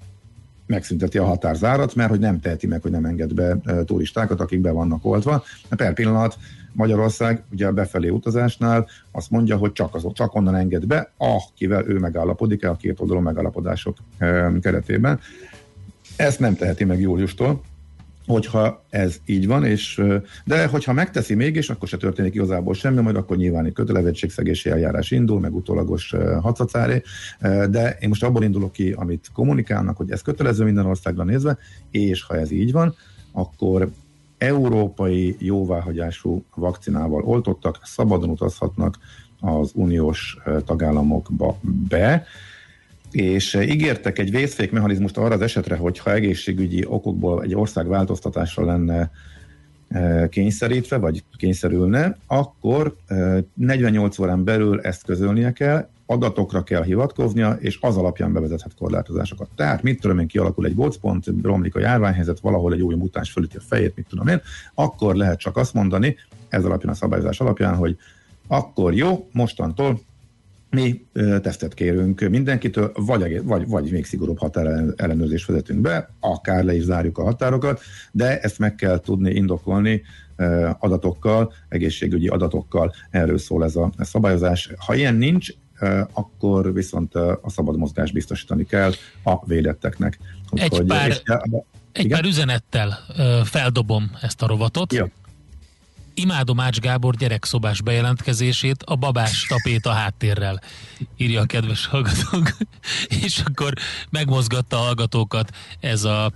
megszünteti 0.65 1.17
a 1.17 1.25
határzárat, 1.25 1.95
mert 1.95 2.09
hogy 2.09 2.19
nem 2.19 2.39
teheti 2.39 2.67
meg, 2.67 2.81
hogy 2.81 2.91
nem 2.91 3.05
enged 3.05 3.33
be 3.33 3.57
turistákat, 3.85 4.41
akik 4.41 4.59
be 4.59 4.71
vannak 4.71 5.05
oltva. 5.05 5.43
Per 5.69 5.93
pillanat 5.93 6.37
Magyarország 6.71 7.43
ugye 7.51 7.67
a 7.67 7.71
befelé 7.71 8.09
utazásnál 8.09 8.87
azt 9.11 9.29
mondja, 9.31 9.57
hogy 9.57 9.71
csak, 9.71 9.95
az, 9.95 10.05
csak 10.13 10.35
onnan 10.35 10.55
enged 10.55 10.85
be, 10.85 11.11
akivel 11.17 11.87
ő 11.87 11.97
megállapodik 11.97 12.65
a 12.65 12.75
két 12.75 12.99
oldalú 12.99 13.19
megállapodások 13.19 13.97
keretében. 14.61 15.19
Ezt 16.15 16.39
nem 16.39 16.55
teheti 16.55 16.83
meg 16.83 16.99
júliustól, 16.99 17.61
hogyha 18.31 18.85
ez 18.89 19.17
így 19.25 19.47
van, 19.47 19.65
és, 19.65 20.01
de 20.45 20.67
hogyha 20.67 20.93
megteszi 20.93 21.35
mégis, 21.35 21.69
akkor 21.69 21.87
se 21.87 21.97
történik 21.97 22.33
igazából 22.33 22.73
semmi, 22.73 23.01
majd 23.01 23.15
akkor 23.15 23.37
nyilván 23.37 23.65
egy 23.65 23.73
kötelezettségszegési 23.73 24.69
eljárás 24.69 25.11
indul, 25.11 25.39
meg 25.39 25.55
utólagos 25.55 26.15
hacacáré, 26.41 27.01
de 27.69 27.97
én 27.99 28.09
most 28.09 28.23
abból 28.23 28.43
indulok 28.43 28.71
ki, 28.71 28.91
amit 28.91 29.29
kommunikálnak, 29.33 29.97
hogy 29.97 30.11
ez 30.11 30.21
kötelező 30.21 30.63
minden 30.63 30.85
országra 30.85 31.23
nézve, 31.23 31.57
és 31.91 32.23
ha 32.23 32.37
ez 32.37 32.51
így 32.51 32.71
van, 32.71 32.95
akkor 33.31 33.89
európai 34.37 35.35
jóváhagyású 35.39 36.43
vakcinával 36.55 37.23
oltottak, 37.23 37.79
szabadon 37.83 38.29
utazhatnak 38.29 38.97
az 39.39 39.71
uniós 39.73 40.37
tagállamokba 40.65 41.57
be, 41.89 42.25
és 43.11 43.55
eh, 43.55 43.69
ígértek 43.69 44.19
egy 44.19 44.31
vészfék 44.31 44.71
mechanizmust 44.71 45.17
arra 45.17 45.33
az 45.33 45.41
esetre, 45.41 45.75
hogyha 45.75 46.13
egészségügyi 46.13 46.85
okokból 46.85 47.43
egy 47.43 47.55
ország 47.55 47.87
változtatásra 47.87 48.65
lenne 48.65 49.11
eh, 49.87 50.27
kényszerítve, 50.27 50.97
vagy 50.97 51.23
kényszerülne, 51.37 52.17
akkor 52.27 52.95
48 53.53 54.17
eh, 54.17 54.25
órán 54.25 54.43
belül 54.43 54.81
ezt 54.81 55.03
közölnie 55.03 55.51
kell, 55.51 55.87
adatokra 56.05 56.63
kell 56.63 56.83
hivatkoznia, 56.83 57.51
és 57.59 57.77
az 57.81 57.97
alapján 57.97 58.33
bevezethet 58.33 58.75
korlátozásokat. 58.77 59.49
Tehát, 59.55 59.83
mit 59.83 60.01
tudom 60.01 60.19
én, 60.19 60.27
kialakul 60.27 60.65
egy 60.65 60.75
gócpont, 60.75 61.25
romlik 61.43 61.75
a 61.75 61.79
járványhelyzet, 61.79 62.39
valahol 62.39 62.73
egy 62.73 62.81
új 62.81 62.95
mutáns 62.95 63.31
fölüti 63.31 63.57
a 63.57 63.61
fejét, 63.67 63.95
mit 63.95 64.05
tudom 64.09 64.27
én, 64.27 64.41
akkor 64.73 65.15
lehet 65.15 65.39
csak 65.39 65.57
azt 65.57 65.73
mondani, 65.73 66.15
ez 66.49 66.65
alapján 66.65 66.91
a 66.91 66.95
szabályozás 66.95 67.39
alapján, 67.39 67.75
hogy 67.75 67.97
akkor 68.47 68.93
jó, 68.93 69.29
mostantól 69.31 69.99
mi 70.69 71.05
tesztet 71.41 71.73
kérünk 71.73 72.19
mindenkitől, 72.19 72.91
vagy, 72.95 73.43
vagy, 73.43 73.67
vagy 73.67 73.91
még 73.91 74.05
szigorúbb 74.05 74.37
határellenőrzést 74.37 75.47
vezetünk 75.47 75.81
be, 75.81 76.09
akár 76.19 76.63
le 76.63 76.75
is 76.75 76.83
zárjuk 76.83 77.17
a 77.17 77.23
határokat, 77.23 77.81
de 78.11 78.39
ezt 78.39 78.59
meg 78.59 78.75
kell 78.75 78.99
tudni 78.99 79.31
indokolni 79.31 80.01
adatokkal, 80.79 81.53
egészségügyi 81.69 82.27
adatokkal, 82.27 82.93
erről 83.09 83.37
szól 83.37 83.63
ez 83.63 83.75
a 83.75 83.91
szabályozás. 83.99 84.71
Ha 84.85 84.95
ilyen 84.95 85.15
nincs, 85.15 85.49
akkor 86.13 86.73
viszont 86.73 87.15
a 87.15 87.49
szabad 87.49 87.77
mozgást 87.77 88.13
biztosítani 88.13 88.65
kell 88.65 88.91
a 89.23 89.45
védetteknek. 89.45 90.19
Egy, 90.51 90.63
Úgyhogy, 90.63 90.85
pár, 90.85 91.07
és, 91.07 91.21
egy 91.91 92.07
pár 92.07 92.23
üzenettel 92.23 92.97
feldobom 93.43 94.11
ezt 94.21 94.41
a 94.41 94.47
rovatot. 94.47 94.93
Ja 94.93 95.09
imádom 96.19 96.59
Ács 96.59 96.79
Gábor 96.79 97.15
gyerekszobás 97.15 97.81
bejelentkezését 97.81 98.83
a 98.83 98.95
babás 98.95 99.45
tapét 99.47 99.85
a 99.85 99.91
háttérrel, 99.91 100.61
írja 101.17 101.41
a 101.41 101.45
kedves 101.45 101.85
hallgatók. 101.85 102.57
És 103.23 103.41
akkor 103.45 103.73
megmozgatta 104.09 104.77
a 104.77 104.83
hallgatókat 104.83 105.51
ez 105.79 106.03
a 106.03 106.31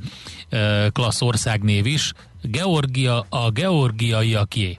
e, 0.50 0.90
klassz 0.90 1.22
országnév 1.22 1.86
is. 1.86 2.14
Georgia 2.42 3.26
a 3.30 3.50
georgiaiaké 3.50 4.78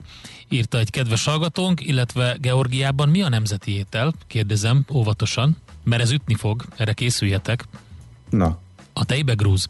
írta 0.49 0.77
egy 0.77 0.89
kedves 0.89 1.25
hallgatónk, 1.25 1.87
illetve 1.87 2.37
Georgiában 2.39 3.09
mi 3.09 3.21
a 3.21 3.29
nemzeti 3.29 3.71
étel? 3.71 4.13
Kérdezem 4.27 4.85
óvatosan, 4.91 5.57
mert 5.83 6.01
ez 6.01 6.11
ütni 6.11 6.35
fog, 6.35 6.65
erre 6.75 6.93
készüljetek. 6.93 7.65
Na. 8.29 8.59
A 8.93 9.05
tejbegrúz. 9.05 9.67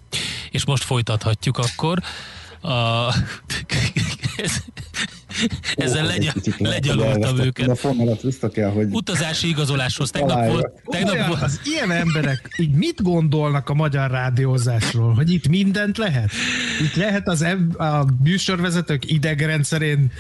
És 0.52 0.66
most 0.66 0.84
folytathatjuk 0.84 1.58
akkor. 1.58 2.02
A... 2.66 3.14
ez, 4.38 4.64
ezzel 5.76 6.06
legy, 6.06 6.32
legyalultam 6.58 7.40
őket. 7.40 7.70
A 7.70 7.76
fonalat 7.76 8.22
vissza 8.22 8.50
kell, 8.50 8.70
hogy... 8.70 8.88
Utazási 8.92 9.48
igazoláshoz. 9.48 10.10
Tegnap 10.10 10.48
volt, 10.48 10.72
tegnap 10.86 11.28
volt. 11.28 11.42
Az 11.42 11.60
ilyen 11.64 11.92
emberek 11.92 12.56
így 12.58 12.74
mit 12.74 13.02
gondolnak 13.04 13.70
a 13.70 13.74
magyar 13.74 14.12
rádiózásról? 14.12 15.14
Hogy 15.14 15.32
itt 15.32 15.48
mindent 15.48 15.98
lehet? 15.98 16.30
Itt 16.82 16.96
lehet 16.96 17.28
az 17.28 17.42
a 17.78 18.06
műsorvezetők 18.24 19.12
idegrendszerén 19.12 20.12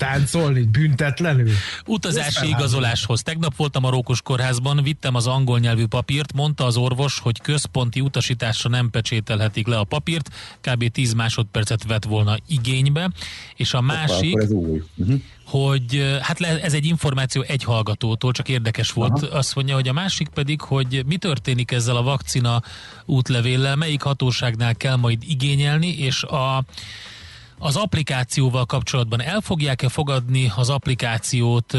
táncolni 0.00 0.62
büntetlenül? 0.62 1.50
Utazási 1.86 2.48
igazoláshoz. 2.48 3.22
Tegnap 3.22 3.56
voltam 3.56 3.84
a 3.84 3.90
Rókos 3.90 4.22
kórházban, 4.22 4.82
vittem 4.82 5.14
az 5.14 5.26
angol 5.26 5.58
nyelvű 5.58 5.86
papírt, 5.86 6.32
mondta 6.32 6.64
az 6.64 6.76
orvos, 6.76 7.18
hogy 7.18 7.40
központi 7.40 8.00
utasításra 8.00 8.70
nem 8.70 8.90
pecsételhetik 8.90 9.66
le 9.66 9.78
a 9.78 9.84
papírt, 9.84 10.30
kb. 10.60 10.88
10 10.90 11.12
másodpercet 11.12 11.84
vett 11.84 12.04
volna 12.04 12.36
igénybe, 12.48 13.10
és 13.56 13.74
a 13.74 13.80
másik... 13.80 14.36
Uh-huh 14.96 15.20
hogy 15.44 16.18
hát 16.20 16.40
ez 16.40 16.74
egy 16.74 16.84
információ 16.84 17.42
egy 17.42 17.64
hallgatótól, 17.64 18.32
csak 18.32 18.48
érdekes 18.48 18.90
volt. 18.90 19.22
Aha. 19.22 19.36
Azt 19.36 19.54
mondja, 19.54 19.74
hogy 19.74 19.88
a 19.88 19.92
másik 19.92 20.28
pedig, 20.28 20.60
hogy 20.60 21.02
mi 21.06 21.16
történik 21.16 21.70
ezzel 21.70 21.96
a 21.96 22.02
vakcina 22.02 22.62
útlevéllel, 23.04 23.76
melyik 23.76 24.02
hatóságnál 24.02 24.74
kell 24.74 24.96
majd 24.96 25.22
igényelni, 25.26 25.98
és 25.98 26.22
a 26.22 26.64
az 27.62 27.76
applikációval 27.76 28.66
kapcsolatban 28.66 29.20
el 29.20 29.40
fogják-e 29.40 29.88
fogadni 29.88 30.52
az 30.56 30.70
applikációt, 30.70 31.72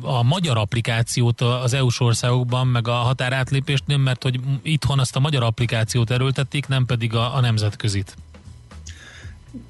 a 0.00 0.22
magyar 0.22 0.56
applikációt 0.56 1.40
az 1.40 1.72
EU-s 1.72 2.00
országokban, 2.00 2.66
meg 2.66 2.88
a 2.88 2.92
határátlépésnél, 2.92 3.96
mert 3.96 4.22
hogy 4.22 4.40
itthon 4.62 4.98
azt 4.98 5.16
a 5.16 5.20
magyar 5.20 5.42
applikációt 5.42 6.10
erőltették, 6.10 6.66
nem 6.66 6.86
pedig 6.86 7.14
a, 7.14 7.34
a 7.34 7.40
nemzetközit? 7.40 8.16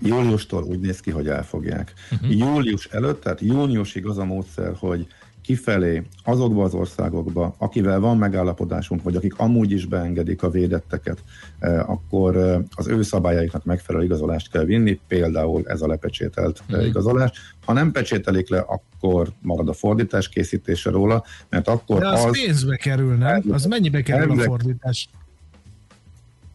Júliustól 0.02 0.62
úgy 0.62 0.80
néz 0.80 1.00
ki, 1.00 1.10
hogy 1.10 1.28
elfogják. 1.28 1.92
Uh-huh. 2.10 2.36
Július 2.36 2.84
előtt, 2.84 3.22
tehát 3.22 3.40
júniusig 3.40 4.06
az 4.06 4.18
a 4.18 4.24
módszer, 4.24 4.72
hogy 4.78 5.06
kifelé, 5.46 6.02
azokba 6.24 6.64
az 6.64 6.74
országokba, 6.74 7.54
akivel 7.58 8.00
van 8.00 8.18
megállapodásunk, 8.18 9.02
vagy 9.02 9.16
akik 9.16 9.38
amúgy 9.38 9.70
is 9.70 9.84
beengedik 9.84 10.42
a 10.42 10.50
védetteket, 10.50 11.18
eh, 11.58 11.90
akkor 11.90 12.36
eh, 12.36 12.60
az 12.74 12.86
ő 12.86 13.02
szabályaiknak 13.02 13.64
megfelelő 13.64 14.04
igazolást 14.04 14.50
kell 14.50 14.64
vinni, 14.64 15.00
például 15.08 15.62
ez 15.66 15.82
a 15.82 15.86
lepecsételt 15.86 16.62
mm. 16.76 16.80
igazolás. 16.80 17.54
Ha 17.64 17.72
nem 17.72 17.92
pecsételik 17.92 18.48
le, 18.48 18.58
akkor 18.58 19.28
marad 19.42 19.68
a 19.68 19.72
fordítás 19.72 20.28
készítése 20.28 20.90
róla, 20.90 21.24
mert 21.48 21.68
akkor 21.68 21.98
De 21.98 22.08
az, 22.08 22.24
az 22.24 22.40
pénzbe 22.44 22.76
kerül, 22.76 23.14
nem? 23.14 23.42
Az 23.50 23.64
mennyibe 23.64 24.02
kerül 24.02 24.40
a 24.40 24.42
fordítás? 24.42 25.08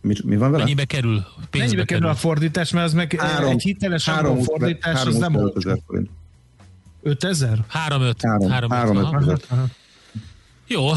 Mi, 0.01 0.13
mi 0.23 0.37
van 0.37 0.51
vele? 0.51 0.63
Mennyibe 0.63 0.85
kerül? 0.85 1.11
Pénzbe 1.15 1.57
Mennyibe 1.57 1.83
kerül, 1.83 1.85
kerül 1.85 2.07
a 2.07 2.15
fordítás, 2.15 2.71
mert 2.71 2.85
az 2.85 2.93
meg 2.93 3.15
három, 3.17 3.49
egy 3.49 3.61
hiteles 3.61 4.09
három, 4.09 4.37
fordítás, 4.39 4.95
három 4.95 5.13
az 5.13 5.19
nem 5.19 5.35
olcsó. 5.35 5.71
5000? 7.01 7.57
3-5. 7.89 9.39
Jó. 10.67 10.87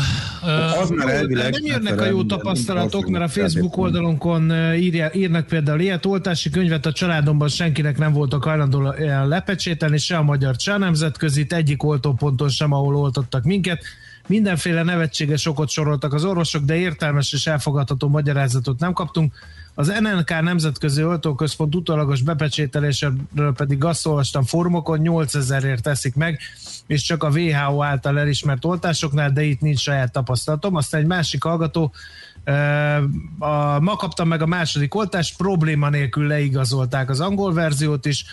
Az 0.81 0.91
már 0.91 1.09
elvileg... 1.09 1.53
Nem 1.53 1.65
jönnek 1.65 2.01
a 2.01 2.05
jó 2.05 2.25
tapasztalatok, 2.25 3.09
mert 3.09 3.25
a 3.25 3.29
Facebook 3.29 3.77
oldalunkon 3.77 4.53
írja, 4.75 5.11
írnak 5.13 5.47
például 5.47 5.81
ilyet, 5.81 6.07
oltási 6.07 6.51
könyvet 6.51 6.87
a 6.87 6.93
családomban 6.93 7.49
senkinek 7.49 7.99
nem 7.99 8.13
volt 8.13 8.33
a 8.33 8.39
hajlandó 8.41 8.95
lepecsételni, 9.27 9.99
se 9.99 10.17
a 10.17 10.23
magyar, 10.23 10.55
se 10.59 10.73
a 10.73 10.79
nemzetközit, 10.79 11.53
egyik 11.53 11.83
oltóponton 11.83 12.49
sem, 12.49 12.73
ahol 12.73 12.97
oltottak 12.97 13.45
minket. 13.45 13.83
Mindenféle 14.27 14.83
nevetséges 14.83 15.47
okot 15.47 15.69
soroltak 15.69 16.13
az 16.13 16.25
orvosok, 16.25 16.65
de 16.65 16.77
értelmes 16.77 17.33
és 17.33 17.47
elfogadható 17.47 18.09
magyarázatot 18.09 18.79
nem 18.79 18.93
kaptunk. 18.93 19.35
Az 19.75 19.93
NNK 20.01 20.43
Nemzetközi 20.43 21.05
Oltóközpont 21.05 21.75
utolagos 21.75 22.23
bepecsételéséről 22.23 23.53
pedig 23.57 23.85
azt 23.85 24.07
olvastam 24.07 24.45
formokon, 24.45 25.01
8000ért 25.03 25.81
teszik 25.81 26.15
meg, 26.15 26.39
és 26.87 27.03
csak 27.03 27.23
a 27.23 27.29
WHO 27.29 27.83
által 27.83 28.19
elismert 28.19 28.65
oltásoknál, 28.65 29.31
de 29.31 29.43
itt 29.43 29.61
nincs 29.61 29.81
saját 29.81 30.13
tapasztalatom. 30.13 30.75
Aztán 30.75 31.01
egy 31.01 31.07
másik 31.07 31.43
hallgató, 31.43 31.93
a, 33.39 33.81
ma 33.81 33.97
kaptam 33.97 34.29
meg 34.29 34.43
a 34.43 34.47
második 34.47 34.95
oltást, 34.95 35.37
probléma 35.37 35.89
nélkül 35.89 36.27
leigazolták 36.27 37.11
az 37.11 37.21
angol 37.21 37.53
verziót 37.53 38.07
is, 38.07 38.25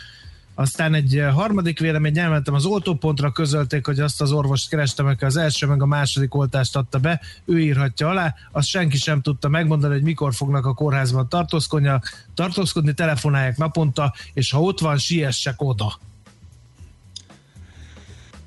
aztán 0.55 0.93
egy 0.93 1.23
harmadik 1.33 1.79
vélemény, 1.79 2.17
elmentem 2.17 2.53
az 2.53 2.65
oltópontra, 2.65 3.31
közölték, 3.31 3.85
hogy 3.85 3.99
azt 3.99 4.21
az 4.21 4.31
orvost 4.31 4.69
kerestem, 4.69 5.05
aki 5.05 5.25
az 5.25 5.37
első 5.37 5.67
meg 5.67 5.81
a 5.81 5.85
második 5.85 6.35
oltást 6.35 6.75
adta 6.75 6.99
be, 6.99 7.21
ő 7.45 7.59
írhatja 7.59 8.09
alá, 8.09 8.35
azt 8.51 8.67
senki 8.67 8.97
sem 8.97 9.21
tudta 9.21 9.49
megmondani, 9.49 9.93
hogy 9.93 10.03
mikor 10.03 10.33
fognak 10.33 10.65
a 10.65 10.73
kórházban 10.73 11.29
tartózkodni, 11.29 11.89
tartózkodni 12.33 12.93
telefonálják 12.93 13.57
naponta, 13.57 14.13
és 14.33 14.51
ha 14.51 14.61
ott 14.61 14.79
van, 14.79 14.97
siessek 14.97 15.61
oda. 15.61 15.99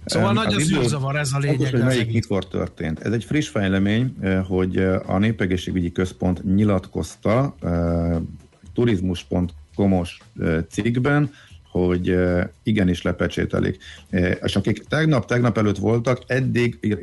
Szóval 0.04 0.28
um, 0.28 0.34
nagy 0.34 0.54
az 0.54 0.70
űrzavar, 0.70 1.16
ez 1.16 1.32
a 1.32 1.38
lényeg. 1.38 1.70
Hogy 1.70 1.82
melyik 1.82 2.12
mikor 2.12 2.48
történt. 2.48 3.00
Ez 3.00 3.12
egy 3.12 3.24
friss 3.24 3.48
fejlemény, 3.48 4.16
hogy 4.46 4.76
a 5.06 5.18
Népegészségügyi 5.18 5.92
Központ 5.92 6.44
nyilatkozta 6.54 7.54
turizmus.com-os 8.74 10.18
cikkben, 10.70 11.30
hogy 11.80 12.16
igenis 12.62 13.02
lepecsételik. 13.02 13.82
És 14.42 14.56
akik 14.56 14.84
tegnap, 14.84 15.26
tegnap 15.26 15.58
előtt 15.58 15.78
voltak, 15.78 16.22
eddig, 16.26 16.96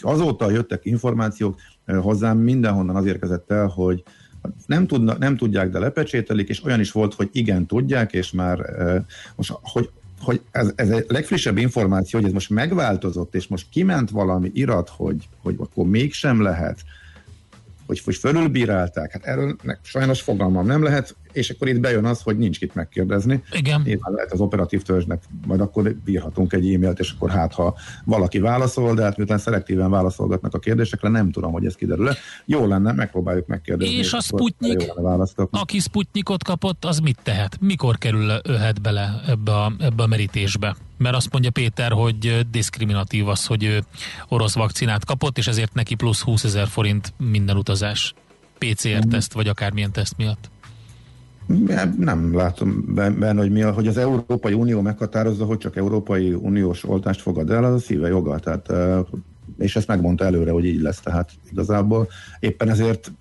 azóta 0.00 0.50
jöttek 0.50 0.84
információk 0.84 1.60
hozzám, 1.86 2.38
mindenhonnan 2.38 2.96
az 2.96 3.06
érkezett 3.06 3.50
el, 3.50 3.66
hogy 3.66 4.02
nem, 4.66 4.86
tudna, 4.86 5.16
nem 5.18 5.36
tudják, 5.36 5.70
de 5.70 5.78
lepecsételik, 5.78 6.48
és 6.48 6.64
olyan 6.64 6.80
is 6.80 6.92
volt, 6.92 7.14
hogy 7.14 7.28
igen, 7.32 7.66
tudják, 7.66 8.12
és 8.12 8.30
már 8.30 8.58
most, 9.36 9.52
hogy 9.62 9.90
hogy 10.22 10.40
ez, 10.50 10.72
ez 10.74 10.90
a 10.90 11.00
legfrissebb 11.08 11.56
információ, 11.56 12.18
hogy 12.18 12.28
ez 12.28 12.34
most 12.34 12.50
megváltozott, 12.50 13.34
és 13.34 13.46
most 13.46 13.66
kiment 13.70 14.10
valami 14.10 14.50
irat, 14.54 14.88
hogy, 14.88 15.28
hogy 15.42 15.54
akkor 15.58 15.86
mégsem 15.86 16.42
lehet, 16.42 16.80
hogy, 17.86 18.00
hogy 18.04 18.16
fölülbírálták, 18.16 19.12
hát 19.12 19.24
erről 19.24 19.56
sajnos 19.82 20.20
fogalmam 20.20 20.66
nem 20.66 20.82
lehet, 20.82 21.16
és 21.32 21.50
akkor 21.50 21.68
itt 21.68 21.80
bejön 21.80 22.04
az, 22.04 22.22
hogy 22.22 22.38
nincs 22.38 22.60
itt 22.60 22.74
megkérdezni. 22.74 23.42
Igen. 23.52 23.82
Nyilván 23.84 24.14
lehet 24.14 24.32
az 24.32 24.40
operatív 24.40 24.82
törzsnek, 24.82 25.22
majd 25.46 25.60
akkor 25.60 25.94
bírhatunk 26.04 26.52
egy 26.52 26.74
e-mailt, 26.74 26.98
és 26.98 27.12
akkor 27.16 27.30
hát, 27.30 27.52
ha 27.52 27.74
valaki 28.04 28.38
válaszol, 28.38 28.94
de 28.94 29.02
hát 29.02 29.16
miután 29.16 29.38
szelektíven 29.38 29.90
válaszolgatnak 29.90 30.54
a 30.54 30.58
kérdésekre, 30.58 31.08
nem 31.08 31.30
tudom, 31.30 31.52
hogy 31.52 31.66
ez 31.66 31.74
kiderül 31.74 32.08
-e. 32.08 32.16
Jó 32.44 32.66
lenne, 32.66 32.92
megpróbáljuk 32.92 33.46
megkérdezni. 33.46 33.94
És 33.94 34.12
a 34.12 34.20
Sputnik, 34.20 34.92
aki 35.50 35.78
Sputnikot 35.78 36.44
kapott, 36.44 36.84
az 36.84 36.98
mit 36.98 37.18
tehet? 37.22 37.60
Mikor 37.60 37.98
kerül 37.98 38.40
öhet 38.42 38.80
bele 38.80 39.20
ebbe 39.26 39.52
a, 39.52 39.72
ebbe 39.78 40.02
a 40.02 40.06
merítésbe? 40.06 40.76
Mert 40.98 41.14
azt 41.14 41.32
mondja 41.32 41.50
Péter, 41.50 41.92
hogy 41.92 42.46
diszkriminatív 42.50 43.28
az, 43.28 43.46
hogy 43.46 43.64
ő 43.64 43.82
orosz 44.28 44.54
vakcinát 44.54 45.04
kapott, 45.04 45.38
és 45.38 45.46
ezért 45.46 45.74
neki 45.74 45.94
plusz 45.94 46.20
20 46.20 46.44
ezer 46.44 46.66
forint 46.68 47.12
minden 47.16 47.56
utazás. 47.56 48.14
PCR-teszt, 48.58 49.32
vagy 49.32 49.48
akármilyen 49.48 49.92
teszt 49.92 50.16
miatt. 50.16 50.50
Nem 51.98 52.34
látom 52.34 52.84
benne, 52.94 53.40
hogy, 53.40 53.50
mi 53.50 53.62
a, 53.62 53.72
hogy 53.72 53.86
az 53.86 53.96
Európai 53.96 54.52
Unió 54.52 54.80
meghatározza, 54.80 55.44
hogy 55.44 55.58
csak 55.58 55.76
Európai 55.76 56.32
Uniós 56.32 56.84
oltást 56.84 57.20
fogad 57.20 57.50
el, 57.50 57.64
az 57.64 57.74
a 57.74 57.78
szíve 57.78 58.08
joga. 58.08 58.38
Tehát, 58.38 58.72
és 59.58 59.76
ezt 59.76 59.86
megmondta 59.86 60.24
előre, 60.24 60.50
hogy 60.50 60.64
így 60.64 60.80
lesz. 60.80 61.00
Tehát 61.00 61.30
igazából 61.50 62.08
éppen 62.40 62.68
ezért 62.68 63.12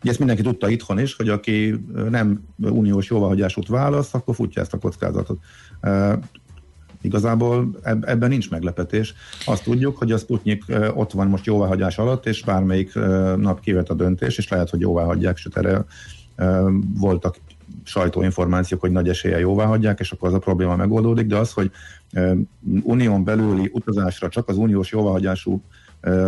Ugye 0.00 0.10
ezt 0.10 0.18
mindenki 0.18 0.42
tudta 0.42 0.68
itthon 0.68 0.98
is, 0.98 1.14
hogy 1.14 1.28
aki 1.28 1.84
nem 2.10 2.44
uniós 2.58 3.10
jóváhagyásút 3.10 3.68
választ, 3.68 4.14
akkor 4.14 4.34
futja 4.34 4.62
ezt 4.62 4.72
a 4.72 4.78
kockázatot. 4.78 5.38
Igazából 7.00 7.70
ebben 7.82 8.28
nincs 8.28 8.50
meglepetés. 8.50 9.14
Azt 9.44 9.62
tudjuk, 9.62 9.96
hogy 9.96 10.12
a 10.12 10.18
Sputnik 10.18 10.64
ott 10.94 11.12
van 11.12 11.28
most 11.28 11.46
jóváhagyás 11.46 11.98
alatt, 11.98 12.26
és 12.26 12.42
bármelyik 12.42 12.94
nap 13.36 13.60
kivet 13.60 13.88
a 13.88 13.94
döntés, 13.94 14.38
és 14.38 14.48
lehet, 14.48 14.70
hogy 14.70 14.80
jóváhagyják, 14.80 15.36
sőt 15.36 15.56
erre 15.56 15.84
voltak 16.94 17.36
sajtóinformációk, 17.84 18.80
hogy 18.80 18.90
nagy 18.90 19.08
esélye 19.08 19.38
jóvá 19.38 19.64
hagyják, 19.64 20.00
és 20.00 20.12
akkor 20.12 20.28
az 20.28 20.34
a 20.34 20.38
probléma 20.38 20.76
megoldódik, 20.76 21.26
de 21.26 21.36
az, 21.36 21.52
hogy 21.52 21.70
unión 22.82 23.24
belüli 23.24 23.70
utazásra 23.72 24.28
csak 24.28 24.48
az 24.48 24.56
uniós 24.56 24.90
jóváhagyású 24.90 25.62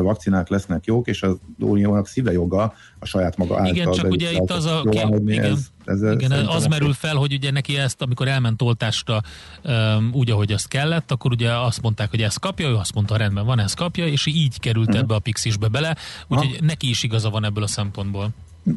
vakcinák 0.01 0.49
lesznek 0.49 0.85
jók, 0.85 1.07
és 1.07 1.23
az 1.23 1.37
uniónak 1.59 2.07
szíve 2.07 2.33
joga 2.33 2.75
a 2.99 3.07
saját 3.07 3.37
maga 3.37 3.59
által. 3.59 3.75
Igen, 3.75 3.93
csak 3.93 4.11
ugye 4.11 4.33
itt 4.33 4.51
az 4.51 4.65
a... 4.65 4.83
igen, 4.91 5.29
ez, 5.45 5.71
ez 5.85 6.03
igen 6.03 6.33
az 6.33 6.67
merül 6.67 6.93
fel, 6.93 7.15
hogy 7.15 7.33
ugye 7.33 7.51
neki 7.51 7.77
ezt, 7.77 8.03
amikor 8.03 8.29
elment 8.29 8.63
oltásra 8.63 9.21
um, 9.65 10.11
úgy, 10.13 10.31
ahogy 10.31 10.53
azt 10.53 10.69
kellett, 10.69 11.11
akkor 11.11 11.33
ugye 11.33 11.53
azt 11.53 11.83
mondták, 11.83 12.11
hogy 12.11 12.23
ezt 12.23 12.41
kapja, 12.41 12.69
ő 12.69 12.75
azt 12.75 12.95
mondta, 12.95 13.17
rendben 13.17 13.47
van, 13.47 13.61
ezt 13.61 13.77
kapja, 13.77 14.07
és 14.07 14.27
így 14.27 14.61
került 14.61 14.87
uh-huh. 14.87 15.03
ebbe 15.03 15.15
a 15.15 15.19
pixisbe 15.19 15.69
bele, 15.69 15.97
úgyhogy 16.29 16.59
neki 16.63 16.89
is 16.89 17.03
igaza 17.03 17.31
van 17.31 17.45
ebből 17.45 17.63
a 17.63 17.67
szempontból. 17.67 18.31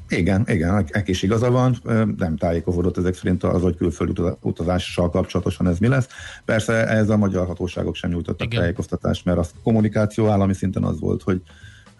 Igen, 0.09 0.43
igen, 0.47 0.85
egy 0.91 1.09
is 1.09 1.23
igaza 1.23 1.51
van, 1.51 1.75
nem 2.17 2.37
tájékozódott 2.37 2.97
ezek 2.97 3.13
szerint 3.13 3.43
az, 3.43 3.61
hogy 3.61 3.75
külföldi 3.75 4.21
utazással 4.41 5.09
kapcsolatosan 5.09 5.67
ez 5.67 5.79
mi 5.79 5.87
lesz. 5.87 6.07
Persze 6.45 6.87
ez 6.87 7.09
a 7.09 7.17
magyar 7.17 7.47
hatóságok 7.47 7.95
sem 7.95 8.09
nyújtottak 8.09 8.47
igen. 8.47 8.59
tájékoztatást, 8.59 9.25
mert 9.25 9.37
a 9.37 9.45
kommunikáció 9.63 10.27
állami 10.27 10.53
szinten 10.53 10.83
az 10.83 10.99
volt, 10.99 11.21
hogy 11.21 11.41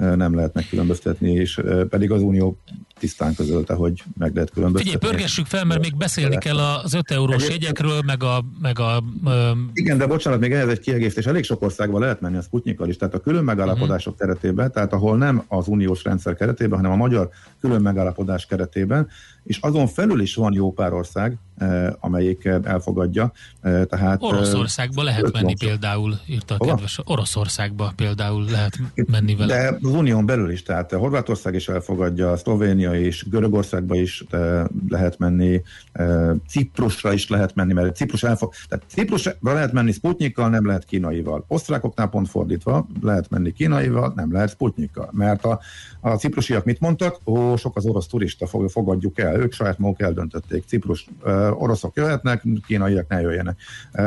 nem 0.02 0.36
lehet 0.36 0.54
megkülönböztetni, 0.54 1.32
és 1.32 1.62
pedig 1.90 2.12
az 2.12 2.22
Unió 2.22 2.58
tisztán 3.00 3.36
közölte, 3.36 3.74
hogy 3.74 4.04
meg 4.18 4.34
lehet 4.34 4.50
különböztetni. 4.52 4.98
Figyelj, 4.98 5.14
pörgessük 5.14 5.46
fel, 5.46 5.66
mert 5.66 5.82
még 5.82 5.98
beszélni 5.98 6.38
kell 6.38 6.58
az 6.58 6.94
5 6.94 7.12
eurós 7.12 7.50
jegyekről, 7.50 8.02
meg 8.06 8.24
a... 8.24 8.44
Meg 8.62 8.80
a 8.80 9.04
Igen, 9.74 9.98
de 9.98 10.08
bocsánat, 10.08 10.40
még 10.40 10.52
ehhez 10.52 10.68
egy 10.68 10.80
kiegészítés. 10.80 11.26
Elég 11.26 11.44
sok 11.44 11.62
országban 11.62 12.02
lehet 12.02 12.22
menni 12.22 12.38
a 12.38 12.42
Sputnikkal 12.42 12.90
is, 12.90 12.98
tehát 12.98 13.14
a 13.14 13.20
külön 13.20 13.44
megállapodások 13.44 14.14
uh-huh. 14.14 14.28
keretében, 14.28 14.72
tehát 14.72 14.94
ahol 14.94 15.18
nem 15.18 15.44
az 15.48 15.68
uniós 15.68 16.04
rendszer 16.04 16.36
keretében, 16.36 16.78
hanem 16.78 16.92
a 16.92 16.96
magyar 16.96 17.30
külön 17.60 17.82
megállapodás 17.82 18.46
keretében, 18.46 19.08
és 19.44 19.58
azon 19.62 19.88
felül 19.88 20.22
is 20.22 20.36
van 20.36 20.54
jó 20.54 20.72
pár 20.72 20.94
ország, 20.94 21.38
eh, 21.58 21.88
amelyik 22.00 22.46
elfogadja. 22.64 23.32
Eh, 23.62 23.84
tehát, 23.84 24.22
Oroszországba 24.22 25.04
lehet 25.04 25.32
menni 25.32 25.44
van. 25.46 25.56
például, 25.60 26.20
írta 26.28 26.54
a 26.54 26.58
Hova? 26.58 26.72
kedves. 26.72 27.00
Oroszországba 27.04 27.94
például 27.96 28.46
lehet 28.50 28.80
menni 29.12 29.36
vele. 29.36 29.54
De 29.54 29.78
az 29.82 29.94
unión 29.94 30.26
belül 30.26 30.52
is, 30.52 30.64
tehát 30.64 30.92
Horvátország 30.92 31.54
is 31.54 31.68
elfogadja, 31.68 32.38
Szlovénia 32.38 33.00
is, 33.00 33.26
Görögországba 33.30 33.96
is 33.96 34.24
eh, 34.30 34.64
lehet 34.90 35.18
menni, 35.18 35.62
Ciprusra 36.48 37.14
is 37.14 37.30
lehet 37.30 37.56
menni, 37.56 37.74
mert 37.74 37.96
Ciprus 37.96 38.24
elfog... 38.24 38.54
Tehát 38.68 38.86
Ciprusra 38.88 39.34
lehet 39.42 39.72
menni 39.72 39.92
Sputnikkal, 39.92 40.50
nem 40.50 40.66
lehet 40.66 40.86
kínaival. 40.86 41.46
Osztrákoknál 41.48 42.08
pont 42.08 42.30
fordítva, 42.30 42.88
lehet 43.02 43.30
menni 43.30 43.52
kínaival, 43.52 44.14
nem 44.16 44.32
lehet 44.32 44.50
Sputnikkal. 44.50 45.10
Mert 45.12 45.46
a, 45.46 45.60
a 46.00 46.10
ciprusiak 46.10 46.66
mit 46.66 46.80
mondtak? 46.80 47.20
Ó, 47.26 47.56
sok 47.56 47.78
az 47.78 47.86
orosz 47.86 48.08
turista, 48.08 48.48
fogadjuk 48.48 49.20
el 49.20 49.31
el, 49.32 49.42
ők 49.42 49.54
saját 49.54 49.78
maguk 49.78 50.02
eldöntötték. 50.02 50.64
Ciprus 50.68 51.08
oroszok 51.54 51.96
jöhetnek, 51.96 52.44
kínaiak 52.68 53.08
ne 53.08 53.22
jöjjenek. 53.22 53.60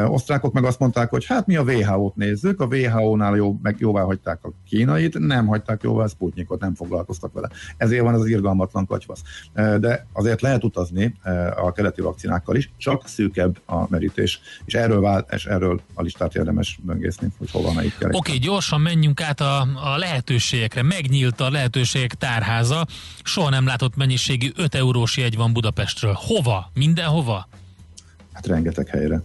Osztrákok 0.07 0.53
meg 0.53 0.65
azt 0.65 0.79
mondták, 0.79 1.11
hogy 1.11 1.27
hát 1.27 1.47
mi 1.47 1.57
a 1.57 1.63
WHO-t 1.63 2.17
nézzük, 2.17 2.61
a 2.61 2.67
WHO-nál 2.67 3.37
jó, 3.37 3.59
meg 3.63 3.77
jóvá 3.79 4.03
hagyták 4.03 4.45
a 4.45 4.53
kínait, 4.69 5.19
nem 5.19 5.47
hagyták 5.47 5.83
jóvá 5.83 6.05
a 6.05 6.09
Sputnikot, 6.09 6.61
nem 6.61 6.75
foglalkoztak 6.75 7.33
vele. 7.33 7.49
Ezért 7.77 8.03
van 8.03 8.15
az, 8.15 8.27
irgalmatlan 8.27 8.87
katyvasz. 8.87 9.23
De 9.55 10.07
azért 10.13 10.41
lehet 10.41 10.65
utazni 10.65 11.15
a 11.57 11.73
keleti 11.73 12.01
vakcinákkal 12.01 12.57
is, 12.57 12.71
csak 12.77 13.09
szűkebb 13.09 13.61
a 13.67 13.89
merítés. 13.89 14.41
És 14.65 14.75
erről, 14.75 15.01
vált, 15.01 15.33
és 15.33 15.47
erről 15.47 15.81
a 15.95 16.03
listát 16.03 16.35
érdemes 16.35 16.79
böngészni, 16.83 17.29
hogy 17.39 17.51
hova 17.51 17.73
melyik 17.73 17.99
kell. 17.99 18.11
Oké, 18.13 18.37
gyorsan 18.37 18.81
menjünk 18.81 19.21
át 19.21 19.41
a, 19.41 19.61
a 19.61 19.97
lehetőségekre. 19.97 20.83
Megnyílt 20.83 21.41
a 21.41 21.51
lehetőségek 21.51 22.15
tárháza. 22.15 22.87
Soha 23.23 23.51
nem 23.51 23.67
látott 23.67 23.97
mennyiségű 23.97 24.51
5 24.57 24.75
eurós 24.75 25.14
jegy 25.17 25.37
van 25.37 25.53
Budapestről. 25.53 26.13
Hova? 26.17 26.71
Mindenhova? 26.75 27.49
Hát 28.33 28.47
rengeteg 28.47 28.89
helyre. 28.89 29.23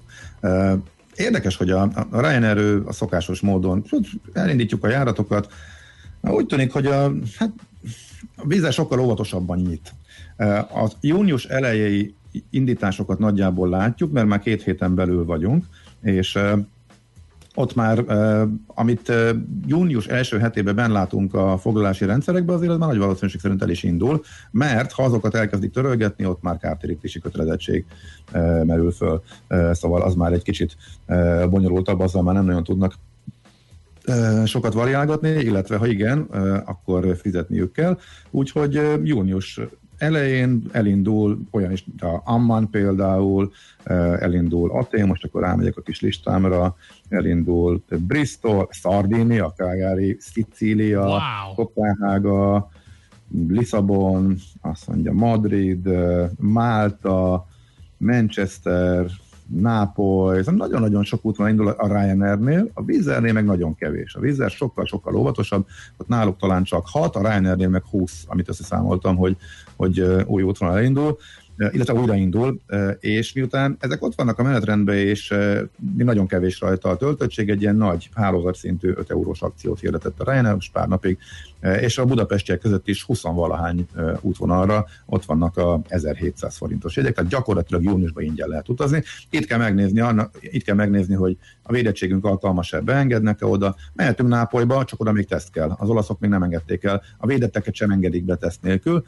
Érdekes, 1.16 1.56
hogy 1.56 1.70
a, 1.70 1.82
a 2.10 2.20
Ryanair 2.20 2.82
a 2.86 2.92
szokásos 2.92 3.40
módon 3.40 3.86
elindítjuk 4.34 4.84
a 4.84 4.88
járatokat, 4.88 5.54
úgy 6.22 6.46
tűnik, 6.46 6.72
hogy 6.72 6.86
a, 6.86 7.12
hát, 7.38 7.52
a 8.36 8.48
vízzel 8.48 8.72
sokkal 8.72 9.00
óvatosabban 9.00 9.58
nyit. 9.58 9.94
A 10.74 10.92
június 11.02 11.46
elejei 11.46 12.14
indításokat 12.50 13.20
nagyjából 13.20 13.70
látjuk, 13.70 14.12
mert 14.12 14.28
már 14.28 14.40
két 14.40 14.64
héten 14.64 14.96
belül 14.96 15.26
vagyunk, 15.26 15.66
és 16.02 16.40
ott 17.56 17.76
már, 17.76 18.06
amit 18.68 19.12
június 19.68 20.08
első 20.08 20.38
hetében 20.40 20.76
ben 20.76 20.92
látunk 20.92 21.34
a 21.34 21.58
foglalási 21.58 22.06
rendszerekben, 22.06 22.56
azért 22.56 22.72
az 22.72 22.78
már 22.78 22.90
nagy 22.90 22.98
valószínűség 22.98 23.42
szerint 23.42 23.62
el 23.62 23.70
is 23.70 23.84
indul, 23.84 24.22
mert 24.52 24.92
ha 24.92 25.04
azokat 25.04 25.36
elkezdik 25.36 25.72
törölgetni, 25.72 26.26
ott 26.26 26.42
már 26.42 26.58
kártérítési 26.58 27.20
kötelezettség 27.20 27.86
merül 28.64 28.92
föl. 28.92 29.22
Szóval 29.72 30.02
az 30.02 30.16
már 30.16 30.34
egy 30.34 30.44
kicsit 30.44 30.76
bonyolultabb, 31.50 32.00
azzal 32.00 32.24
már 32.24 32.36
nem 32.36 32.46
nagyon 32.46 32.64
tudnak 32.64 32.94
sokat 34.46 34.74
variálgatni, 34.74 35.30
illetve 35.30 35.78
ha 35.78 35.88
igen, 35.88 36.20
akkor 36.66 37.18
fizetniük 37.18 37.72
kell. 37.72 37.98
Úgyhogy 38.30 38.82
június 39.04 39.60
elején 40.00 40.64
elindul 40.72 41.40
olyan 41.52 41.72
is, 41.72 41.86
a 42.00 42.22
Amman 42.24 42.70
például, 42.70 43.52
elindul 44.20 44.72
Atén, 44.72 45.06
most 45.08 45.24
akkor 45.24 45.42
rámegyek 45.42 45.78
a 45.78 45.82
kis 45.82 46.02
listámra, 46.02 46.76
elindul 47.10 47.84
Bristol, 48.08 48.68
Sardinia, 48.72 49.54
Cagliari, 49.56 50.18
Szicília, 50.20 51.06
Wow. 51.06 51.54
Kopenhága, 51.56 52.70
Lisszabon, 53.48 54.36
azt 54.62 54.88
mondja 54.88 55.12
Madrid, 55.12 55.90
Málta, 56.38 57.48
Manchester, 57.98 59.06
Nápoly, 59.56 60.44
nagyon-nagyon 60.46 61.04
sok 61.04 61.26
úton 61.26 61.50
indul 61.50 61.68
a 61.68 61.88
Ryanairnél, 61.88 62.70
a 62.74 62.82
Wizzairnél 62.82 63.34
meg 63.34 63.46
nagyon 63.46 63.76
kevés. 63.76 64.16
A 64.16 64.20
Wizzair 64.20 64.50
sokkal-sokkal 64.50 65.16
óvatosabb, 65.16 65.66
ott 65.98 66.08
náluk 66.08 66.38
talán 66.38 66.64
csak 66.64 66.88
6, 66.88 67.16
a 67.16 67.20
Ryanairnél 67.20 67.70
meg 67.70 67.84
20, 67.90 68.24
amit 68.28 68.50
összeszámoltam, 68.50 69.16
hogy, 69.16 69.38
hogy 69.76 70.00
új 70.26 70.44
útvonal 70.44 70.78
elindul 70.78 71.18
illetve 71.72 71.94
újraindul, 71.94 72.60
és 73.00 73.34
miután 73.34 73.78
ezek 73.80 74.04
ott 74.04 74.16
vannak 74.16 74.40
a 74.40 74.44
menetrendben, 74.44 74.96
és 74.96 75.34
mi 75.96 76.04
nagyon 76.04 76.28
kevés 76.28 76.60
rajta 76.60 76.90
a 76.90 76.98
töltöttség, 76.98 77.50
egy 77.50 77.62
ilyen 77.62 77.76
nagy 77.76 78.10
hálózatszintű 78.14 78.90
5 78.96 79.12
eurós 79.12 79.42
akciót 79.42 79.80
hirdetett 79.80 80.20
a 80.20 80.32
Ryanair 80.32 80.54
most 80.54 80.72
pár 80.72 80.88
napig, 80.88 81.18
és 81.82 81.98
a 81.98 82.06
budapestiek 82.06 82.60
között 82.60 82.88
is 82.88 83.04
20 83.04 83.22
valahány 83.22 83.88
útvonalra 84.22 84.86
ott 85.06 85.26
vannak 85.26 85.58
a 85.58 85.82
1700 85.88 86.58
forintos 86.58 86.96
jegyek, 86.96 87.14
tehát 87.14 87.30
gyakorlatilag 87.30 87.84
júniusban 87.84 88.24
ingyen 88.24 88.48
lehet 88.48 88.70
utazni. 88.70 89.04
Itt 89.30 89.46
kell 89.46 89.58
megnézni, 89.58 90.04
itt 90.42 90.64
kell 90.64 90.76
megnézni 90.76 91.16
hogy 91.16 91.38
a 91.62 91.72
védettségünk 91.72 92.26
alkalmas-e, 92.26 92.80
beengednek-e 92.80 93.46
oda. 93.46 93.76
Mehetünk 93.94 94.30
Nápolyba, 94.30 94.86
csak 94.86 95.00
oda 95.00 95.12
még 95.12 95.28
teszt 95.28 95.52
kell. 95.52 95.76
Az 95.78 95.90
olaszok 95.90 96.20
még 96.20 96.30
nem 96.30 96.44
engedték 96.44 96.84
el. 96.84 97.02
A 97.18 97.28
védetteket 97.28 97.74
sem 97.74 97.92
engedik 97.92 98.24
be 98.24 98.36
teszt 98.36 98.62
nélkül. 98.62 99.04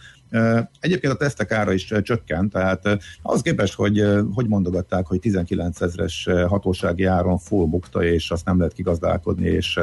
Egyébként 0.80 1.14
a 1.14 1.18
tesztek 1.18 1.52
ára 1.52 1.72
is 1.72 1.94
csökken, 2.04 2.41
tehát 2.50 3.00
az 3.22 3.42
képest, 3.42 3.74
hogy 3.74 4.04
hogy 4.34 4.48
mondogatták, 4.48 5.06
hogy 5.06 5.20
19 5.20 5.82
ezres 5.82 6.30
hatósági 6.48 7.04
áron 7.04 7.38
full 7.38 7.66
bukta, 7.66 8.04
és 8.04 8.32
azt 8.32 8.46
nem 8.46 8.58
lehet 8.58 8.74
kigazdálkodni, 8.74 9.48
és, 9.48 9.80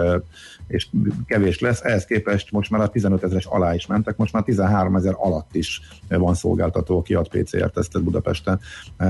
és 0.66 0.88
kevés 1.26 1.60
lesz. 1.60 1.80
Ehhez 1.82 2.04
képest 2.04 2.50
most 2.50 2.70
már 2.70 2.80
a 2.80 2.88
15 2.88 3.22
ezeres 3.22 3.44
alá 3.44 3.74
is 3.74 3.86
mentek, 3.86 4.16
most 4.16 4.32
már 4.32 4.42
13 4.42 4.96
ezer 4.96 5.14
alatt 5.16 5.54
is 5.54 5.80
van 6.08 6.34
szolgáltató, 6.34 6.98
aki 6.98 7.14
ad 7.14 7.28
PCR-tesztet 7.28 8.02
Budapesten. 8.02 8.60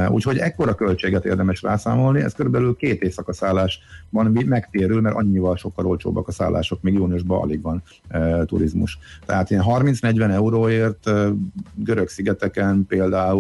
Úgyhogy 0.09 0.39
ekkora 0.39 0.75
költséget 0.75 1.25
érdemes 1.25 1.63
rászámolni, 1.63 2.21
ez 2.21 2.33
körülbelül 2.33 2.77
két 2.77 3.03
éjszaka 3.03 3.33
szállás 3.33 3.81
van, 4.11 4.47
megtérül, 4.47 5.01
mert 5.01 5.17
annyival 5.17 5.57
sokkal 5.57 5.87
olcsóbbak 5.87 6.29
a 6.29 6.33
szállások, 6.33 6.83
még 6.83 6.95
júniusban 6.95 7.41
alig 7.41 7.63
van 7.63 7.83
e, 8.09 8.45
turizmus. 8.45 8.99
Tehát 9.27 9.51
ilyen 9.51 9.65
30-40 9.67 10.31
euróért 10.31 11.07
e, 11.07 11.29
görög 11.75 12.09
szigeteken 12.09 12.87
például, 12.87 13.38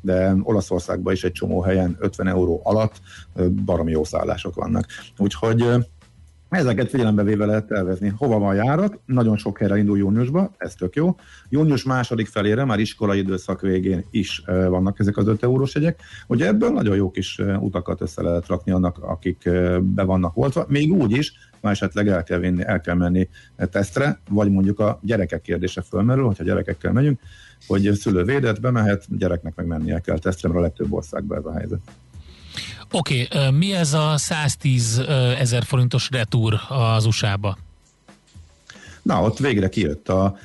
de 0.00 0.34
Olaszországban 0.42 1.12
is 1.12 1.24
egy 1.24 1.32
csomó 1.32 1.60
helyen 1.60 1.96
50 1.98 2.26
euró 2.26 2.60
alatt 2.64 3.00
baromi 3.64 3.90
jó 3.90 4.04
szállások 4.04 4.54
vannak. 4.54 4.86
Úgyhogy 5.18 5.64
Ezeket 6.48 6.90
figyelembe 6.90 7.22
véve 7.22 7.46
lehet 7.46 7.66
tervezni. 7.66 8.12
Hova 8.16 8.38
van 8.38 8.54
járat? 8.54 9.00
Nagyon 9.06 9.36
sok 9.36 9.58
helyre 9.58 9.78
indul 9.78 9.98
júniusba, 9.98 10.52
ez 10.56 10.74
tök 10.74 10.94
jó. 10.94 11.14
Június 11.48 11.84
második 11.84 12.26
felére, 12.26 12.64
már 12.64 12.78
iskolai 12.78 13.18
időszak 13.18 13.60
végén 13.60 14.04
is 14.10 14.42
vannak 14.46 14.98
ezek 14.98 15.16
az 15.16 15.26
5 15.26 15.42
eurós 15.42 15.74
jegyek. 15.74 16.00
Ugye 16.26 16.46
ebből 16.46 16.70
nagyon 16.70 16.96
jó 16.96 17.10
kis 17.10 17.38
utakat 17.60 18.00
össze 18.00 18.22
lehet 18.22 18.46
rakni 18.46 18.72
annak, 18.72 18.98
akik 18.98 19.50
be 19.82 20.02
vannak 20.02 20.34
voltva. 20.34 20.64
Még 20.68 20.92
úgy 20.92 21.10
is, 21.10 21.32
ha 21.60 21.70
esetleg 21.70 22.08
el 22.08 22.22
kell, 22.22 22.38
vinni, 22.38 22.64
el 22.66 22.80
kell 22.80 22.94
menni 22.94 23.28
tesztre, 23.56 24.20
vagy 24.28 24.50
mondjuk 24.50 24.80
a 24.80 24.98
gyerekek 25.02 25.40
kérdése 25.40 25.82
fölmerül, 25.82 26.26
hogyha 26.26 26.44
gyerekekkel 26.44 26.92
megyünk, 26.92 27.20
hogy 27.66 27.92
szülő 27.92 28.24
védett, 28.24 28.60
bemehet, 28.60 29.18
gyereknek 29.18 29.54
meg 29.54 29.66
mennie 29.66 30.00
kell 30.00 30.18
tesztre, 30.18 30.48
mert 30.48 30.60
a 30.60 30.62
legtöbb 30.62 30.92
országban 30.92 31.38
ez 31.38 31.44
a 31.44 31.52
helyzet. 31.52 31.80
Oké, 32.90 33.28
okay, 33.32 33.50
mi 33.50 33.74
ez 33.74 33.92
a 33.92 34.16
110 34.16 35.02
ezer 35.38 35.64
forintos 35.64 36.08
retúr 36.10 36.54
az 36.68 37.04
USA-ba? 37.06 37.58
Na, 39.02 39.22
ott 39.22 39.38
végre 39.38 39.68
kijött 39.68 40.08
a 40.08 40.36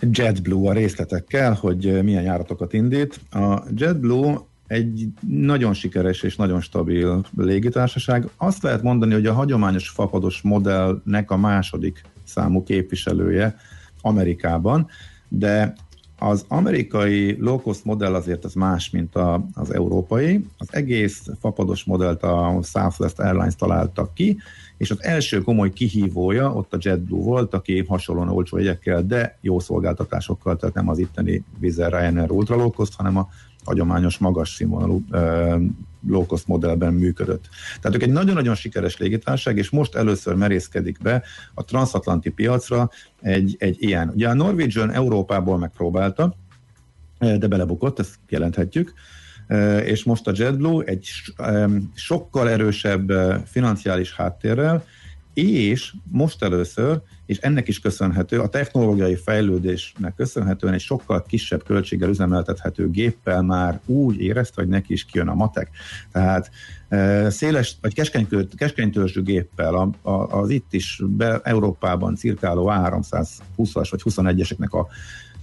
JetBlue 0.00 0.70
a 0.70 0.72
részletekkel, 0.72 1.52
hogy 1.52 2.02
milyen 2.02 2.22
járatokat 2.22 2.72
indít. 2.72 3.20
A 3.30 3.62
JetBlue 3.74 4.38
egy 4.66 5.08
nagyon 5.28 5.74
sikeres 5.74 6.22
és 6.22 6.36
nagyon 6.36 6.60
stabil 6.60 7.24
légitársaság. 7.36 8.28
Azt 8.36 8.62
lehet 8.62 8.82
mondani, 8.82 9.12
hogy 9.12 9.26
a 9.26 9.32
hagyományos 9.32 9.88
fapados 9.88 10.40
modellnek 10.40 11.30
a 11.30 11.36
második 11.36 12.04
számú 12.24 12.62
képviselője 12.62 13.56
Amerikában, 14.00 14.88
de 15.28 15.74
az 16.18 16.44
amerikai 16.48 17.36
low-cost 17.40 17.84
modell 17.84 18.14
azért 18.14 18.44
az 18.44 18.54
más, 18.54 18.90
mint 18.90 19.14
a, 19.14 19.46
az 19.54 19.74
európai. 19.74 20.44
Az 20.58 20.68
egész 20.70 21.26
fapados 21.40 21.84
modellt 21.84 22.22
a 22.22 22.60
Southwest 22.62 23.18
Airlines 23.18 23.56
találtak 23.56 24.14
ki, 24.14 24.36
és 24.76 24.90
az 24.90 25.02
első 25.02 25.40
komoly 25.42 25.72
kihívója 25.72 26.52
ott 26.52 26.74
a 26.74 26.78
JetBlue 26.80 27.24
volt, 27.24 27.54
aki 27.54 27.84
hasonlóan 27.84 28.28
olcsó 28.28 28.56
jegyekkel, 28.56 29.02
de 29.02 29.38
jó 29.40 29.58
szolgáltatásokkal, 29.58 30.56
tehát 30.56 30.74
nem 30.74 30.88
az 30.88 30.98
itteni 30.98 31.44
Vizer 31.58 31.92
Ryanair 31.92 32.30
Ultra 32.30 32.56
low 32.56 32.70
cost, 32.70 32.94
hanem 32.96 33.16
a 33.16 33.28
hagyományos 33.66 34.18
magas 34.18 34.54
színvonalú 34.54 35.04
low-cost 36.08 36.46
modellben 36.46 36.94
működött. 36.94 37.48
Tehát 37.80 37.96
ők 37.96 38.02
egy 38.02 38.12
nagyon-nagyon 38.12 38.54
sikeres 38.54 38.96
légitársaság, 38.96 39.56
és 39.56 39.70
most 39.70 39.94
először 39.94 40.34
merészkedik 40.34 40.98
be 41.02 41.22
a 41.54 41.64
transatlanti 41.64 42.30
piacra 42.30 42.90
egy, 43.20 43.56
egy 43.58 43.76
ilyen. 43.78 44.08
Ugye 44.08 44.28
a 44.28 44.34
Norwegian 44.34 44.90
Európából 44.90 45.58
megpróbálta, 45.58 46.36
de 47.18 47.46
belebukott, 47.46 47.98
ezt 47.98 48.14
jelenthetjük, 48.28 48.92
és 49.84 50.04
most 50.04 50.26
a 50.26 50.32
JetBlue 50.34 50.84
egy 50.84 51.08
sokkal 51.94 52.50
erősebb 52.50 53.12
financiális 53.46 54.14
háttérrel, 54.14 54.84
és 55.36 55.92
most 56.10 56.42
először, 56.42 57.00
és 57.26 57.38
ennek 57.38 57.68
is 57.68 57.78
köszönhető, 57.78 58.40
a 58.40 58.48
technológiai 58.48 59.16
fejlődésnek 59.16 60.14
köszönhetően 60.14 60.74
egy 60.74 60.80
sokkal 60.80 61.22
kisebb 61.22 61.64
költséggel 61.64 62.08
üzemeltethető 62.08 62.90
géppel 62.90 63.42
már 63.42 63.80
úgy 63.86 64.20
érezte, 64.20 64.60
hogy 64.60 64.70
neki 64.70 64.92
is 64.92 65.04
kijön 65.04 65.28
a 65.28 65.34
matek. 65.34 65.70
Tehát 66.12 66.50
e, 66.88 67.30
széles, 67.30 67.76
vagy 67.80 67.94
keskenytörzsű 68.56 69.22
géppel 69.22 69.74
a, 69.74 70.10
a, 70.10 70.40
az 70.40 70.50
itt 70.50 70.72
is 70.72 71.02
be, 71.06 71.40
Európában 71.42 72.14
cirkáló 72.14 72.70
A320-as 72.72 73.88
vagy 73.90 74.02
21-eseknek 74.04 74.70
a 74.70 74.86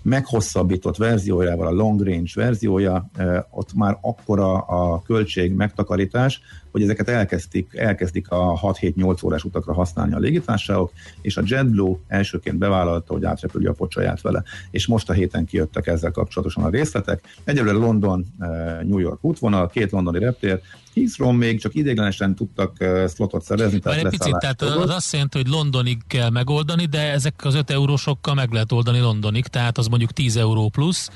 meghosszabbított 0.01 0.97
verziójával, 0.97 1.67
a 1.67 1.71
long 1.71 2.01
range 2.01 2.32
verziója, 2.36 3.10
e, 3.15 3.47
ott 3.51 3.73
már 3.73 3.97
akkora 4.01 4.58
a 4.58 5.01
költség 5.01 5.53
megtakarítás, 5.53 6.41
hogy 6.73 6.81
ezeket 6.81 7.09
elkezdik, 7.09 7.73
elkezdik 7.73 8.29
a 8.29 8.59
6-7-8 8.62 9.25
órás 9.25 9.43
utakra 9.43 9.73
használni 9.73 10.13
a 10.13 10.17
légitársaságok, 10.17 10.91
és 11.21 11.38
a 11.38 11.41
JetBlue 11.45 11.97
elsőként 12.07 12.57
bevállalta, 12.57 13.13
hogy 13.13 13.25
átrepülje 13.25 13.69
a 13.69 13.73
pocsaját 13.73 14.21
vele. 14.21 14.43
És 14.71 14.88
most 14.88 15.09
a 15.09 15.13
héten 15.13 15.45
kijöttek 15.45 15.88
ezzel 15.88 16.12
kapcsolatosan 16.12 16.63
a 16.63 16.69
részletek. 16.69 17.23
Egyelőre 17.43 17.77
London, 17.77 18.25
e, 18.39 18.47
New 18.83 18.99
York 18.99 19.23
útvonal, 19.23 19.69
két 19.69 19.91
londoni 19.91 20.19
reptér, 20.19 20.62
Heathrow 20.95 21.31
még 21.31 21.59
csak 21.62 21.75
idéglenesen 21.75 22.36
tudtak 22.36 22.77
uh, 22.79 23.07
slotot 23.07 23.43
szerezni. 23.43 23.79
Tehát 23.79 23.99
egy 23.99 24.09
picit, 24.09 24.38
tehát 24.38 24.62
az 24.62 24.89
azt 24.89 25.13
jelenti, 25.13 25.38
hogy 25.38 25.47
Londonig 25.47 25.97
kell 26.07 26.29
megoldani, 26.29 26.86
de 26.86 27.12
ezek 27.12 27.45
az 27.45 27.55
5 27.55 27.69
eurósokkal 27.69 28.33
meg 28.33 28.51
lehet 28.51 28.71
oldani 28.71 28.99
Londonig, 28.99 29.47
tehát 29.47 29.77
az 29.77 29.88
mondjuk 29.88 30.12
10 30.12 30.36
euró 30.36 30.69
plusz. 30.69 31.09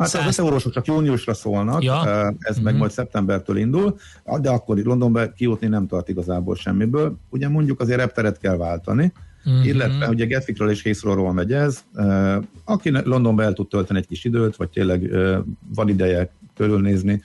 Hát 0.00 0.08
100... 0.08 0.26
az 0.26 0.38
eurósok 0.38 0.72
csak 0.72 0.86
júniusra 0.86 1.34
szólnak, 1.34 1.82
ja. 1.82 2.32
ez 2.38 2.58
meg 2.58 2.76
majd 2.76 2.90
szeptembertől 2.90 3.56
indul, 3.56 3.96
de 4.40 4.50
akkor 4.50 4.78
itt 4.78 4.84
Londonba 4.84 5.32
kijutni 5.32 5.66
nem 5.66 5.86
tart 5.86 6.08
igazából 6.08 6.54
semmiből. 6.54 7.18
Ugye 7.28 7.48
mondjuk 7.48 7.80
azért 7.80 7.98
repteret 7.98 8.38
kell 8.38 8.56
váltani, 8.56 9.12
uh-huh. 9.44 9.66
illetve 9.66 10.08
ugye 10.08 10.26
Gatwickről 10.26 10.70
és 10.70 10.82
Heathrowról 10.82 11.32
megy 11.32 11.52
ez. 11.52 11.84
Aki 12.64 12.90
Londonba 12.90 13.42
el 13.42 13.52
tud 13.52 13.68
tölteni 13.68 13.98
egy 13.98 14.06
kis 14.06 14.24
időt, 14.24 14.56
vagy 14.56 14.68
tényleg 14.68 15.10
van 15.74 15.88
ideje 15.88 16.32
körülnézni, 16.56 17.22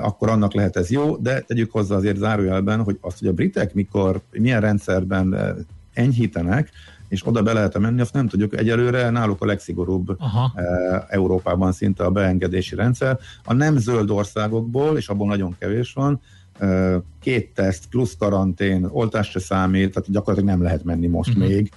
akkor 0.00 0.28
annak 0.28 0.54
lehet 0.54 0.76
ez 0.76 0.90
jó, 0.90 1.16
de 1.16 1.40
tegyük 1.40 1.70
hozzá 1.70 1.96
azért 1.96 2.16
zárójelben, 2.16 2.82
hogy 2.82 2.98
azt, 3.00 3.18
hogy 3.18 3.28
a 3.28 3.32
britek 3.32 3.74
mikor, 3.74 4.20
milyen 4.30 4.60
rendszerben 4.60 5.56
enyhítenek, 5.92 6.70
és 7.12 7.26
oda 7.26 7.42
be 7.42 7.52
lehet 7.52 7.78
menni, 7.78 8.00
azt 8.00 8.12
nem 8.12 8.28
tudjuk. 8.28 8.56
Egyelőre 8.56 9.10
náluk 9.10 9.42
a 9.42 9.46
legszigorúbb 9.46 10.16
Aha. 10.18 10.52
Európában 11.08 11.72
szinte 11.72 12.04
a 12.04 12.10
beengedési 12.10 12.74
rendszer. 12.74 13.18
A 13.44 13.52
nem 13.52 13.76
zöld 13.76 14.10
országokból, 14.10 14.96
és 14.96 15.08
abból 15.08 15.26
nagyon 15.26 15.56
kevés 15.58 15.92
van, 15.92 16.20
két 17.20 17.54
teszt 17.54 17.86
plusz 17.86 18.16
karantén, 18.18 18.84
oltás 18.90 19.30
se 19.30 19.38
számít, 19.38 19.92
tehát 19.92 20.10
gyakorlatilag 20.10 20.54
nem 20.54 20.62
lehet 20.62 20.84
menni 20.84 21.06
most 21.06 21.28
uh-huh. 21.28 21.46
még. 21.46 21.72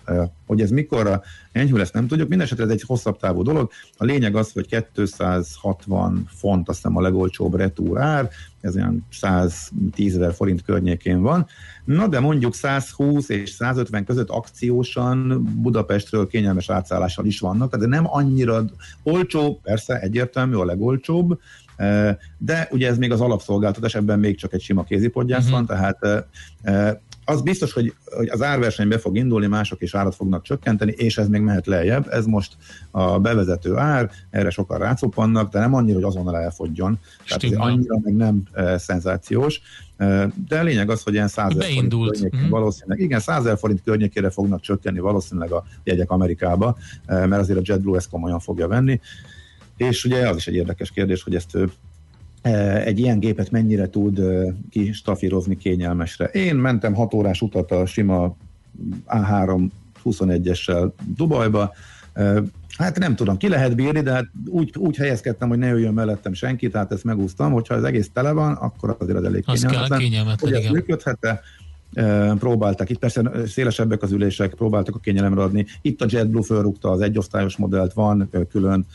Hogy 0.45 0.61
ez 0.61 0.69
mikorra 0.69 1.21
enyhül, 1.51 1.81
ezt 1.81 1.93
nem 1.93 2.07
tudjuk. 2.07 2.27
Mindenesetre 2.27 2.63
ez 2.63 2.69
egy 2.69 2.83
hosszabb 2.87 3.17
távú 3.17 3.41
dolog. 3.41 3.71
A 3.97 4.03
lényeg 4.03 4.35
az, 4.35 4.51
hogy 4.51 4.83
260 4.95 6.27
font, 6.27 6.69
azt 6.69 6.77
hiszem 6.77 6.97
a 6.97 7.01
legolcsóbb 7.01 7.55
retúr 7.55 7.99
ár, 7.99 8.29
ez 8.65 8.75
olyan 8.75 9.05
110 9.11 10.15
ezer 10.15 10.33
forint 10.33 10.61
környékén 10.61 11.21
van. 11.21 11.45
Na 11.83 12.07
de 12.07 12.19
mondjuk 12.19 12.53
120 12.53 13.29
és 13.29 13.49
150 13.49 14.05
között 14.05 14.29
akciósan 14.29 15.43
Budapestről 15.61 16.27
kényelmes 16.27 16.69
átszállással 16.69 17.25
is 17.25 17.39
vannak, 17.39 17.75
de 17.75 17.85
nem 17.85 18.03
annyira 18.07 18.65
olcsó, 19.03 19.59
persze 19.63 19.99
egyértelmű 19.99 20.55
a 20.55 20.65
legolcsóbb, 20.65 21.39
de 22.37 22.67
ugye 22.71 22.87
ez 22.87 22.97
még 22.97 23.11
az 23.11 23.21
alapszolgáltatás, 23.21 23.95
ebben 23.95 24.19
még 24.19 24.37
csak 24.37 24.53
egy 24.53 24.61
sima 24.61 24.83
kézipodgyász 24.83 25.45
uh-huh. 25.45 25.55
van, 25.57 25.65
tehát 25.65 26.27
az 27.25 27.41
biztos, 27.41 27.73
hogy, 27.73 27.93
hogy 28.15 28.29
az 28.29 28.41
árverseny 28.41 28.87
be 28.87 28.97
fog 28.97 29.17
indulni, 29.17 29.47
mások 29.47 29.81
is 29.81 29.95
árat 29.95 30.15
fognak 30.15 30.43
csökkenteni, 30.43 30.91
és 30.91 31.17
ez 31.17 31.27
még 31.27 31.41
mehet 31.41 31.67
lejjebb. 31.67 32.07
Ez 32.09 32.25
most 32.25 32.57
a 32.91 33.19
bevezető 33.19 33.75
ár, 33.75 34.11
erre 34.29 34.49
sokan 34.49 34.77
rácupannak, 34.77 35.51
de 35.51 35.59
nem 35.59 35.73
annyira, 35.73 35.95
hogy 35.95 36.03
azonnal 36.03 36.37
elfogjon. 36.37 36.99
Tehát 37.27 37.43
ez 37.43 37.51
annyira 37.51 37.99
meg 38.03 38.15
nem 38.15 38.43
e, 38.53 38.77
szenzációs. 38.77 39.61
E, 39.97 40.29
de 40.47 40.59
a 40.59 40.63
lényeg 40.63 40.89
az, 40.89 41.03
hogy 41.03 41.13
ilyen 41.13 41.27
100 41.27 41.53
forint 41.53 41.93
környékén 41.93 42.29
uh-huh. 42.33 42.49
valószínűleg, 42.49 42.99
igen, 42.99 43.19
100 43.19 43.59
forint 43.59 43.81
környékére 43.83 44.29
fognak 44.29 44.61
csökkenni 44.61 44.99
valószínűleg 44.99 45.51
a 45.51 45.63
jegyek 45.83 46.11
Amerikába, 46.11 46.77
e, 47.05 47.25
mert 47.25 47.41
azért 47.41 47.59
a 47.59 47.61
JetBlue 47.63 47.97
ezt 47.97 48.09
komolyan 48.09 48.39
fogja 48.39 48.67
venni. 48.67 48.99
És 49.77 50.05
ugye 50.05 50.29
az 50.29 50.35
is 50.35 50.47
egy 50.47 50.55
érdekes 50.55 50.91
kérdés, 50.91 51.23
hogy 51.23 51.35
ezt 51.35 51.57
egy 52.85 52.99
ilyen 52.99 53.19
gépet 53.19 53.51
mennyire 53.51 53.89
tud 53.89 54.21
kistafírozni 54.69 55.57
kényelmesre. 55.57 56.25
Én 56.25 56.55
mentem 56.55 56.93
6 56.93 57.13
órás 57.13 57.41
utat 57.41 57.71
a 57.71 57.85
sima 57.85 58.37
A3 59.07 59.67
21-essel 60.03 60.91
Dubajba, 61.15 61.73
Hát 62.77 62.99
nem 62.99 63.15
tudom, 63.15 63.37
ki 63.37 63.47
lehet 63.47 63.75
bírni, 63.75 64.01
de 64.01 64.11
hát 64.11 64.25
úgy, 64.47 64.71
úgy 64.77 64.95
helyezkedtem, 64.95 65.49
hogy 65.49 65.57
ne 65.57 65.67
jöjjön 65.67 65.93
mellettem 65.93 66.33
senki, 66.33 66.69
tehát 66.69 66.91
ezt 66.91 67.03
megúsztam, 67.03 67.51
hogyha 67.51 67.73
az 67.75 67.83
egész 67.83 68.09
tele 68.13 68.31
van, 68.31 68.53
akkor 68.53 68.95
azért 68.99 69.17
az 69.17 69.23
elég 69.23 69.43
az 69.45 69.61
kényelmetlen. 69.61 69.99
kényelmetlen 69.99 70.53
hogy 70.53 70.63
ez 70.63 70.71
működhet 70.71 71.43
próbálták, 72.39 72.89
itt 72.89 72.99
persze 72.99 73.31
szélesebbek 73.45 74.01
az 74.01 74.11
ülések, 74.11 74.53
próbáltak 74.53 74.95
a 74.95 74.99
kényelemre 74.99 75.41
adni. 75.41 75.65
Itt 75.81 76.01
a 76.01 76.05
JetBlue 76.09 76.43
fölrúgta 76.43 76.89
az 76.89 77.01
egyosztályos 77.01 77.57
modellt, 77.57 77.93
van 77.93 78.29
külön 78.49 78.85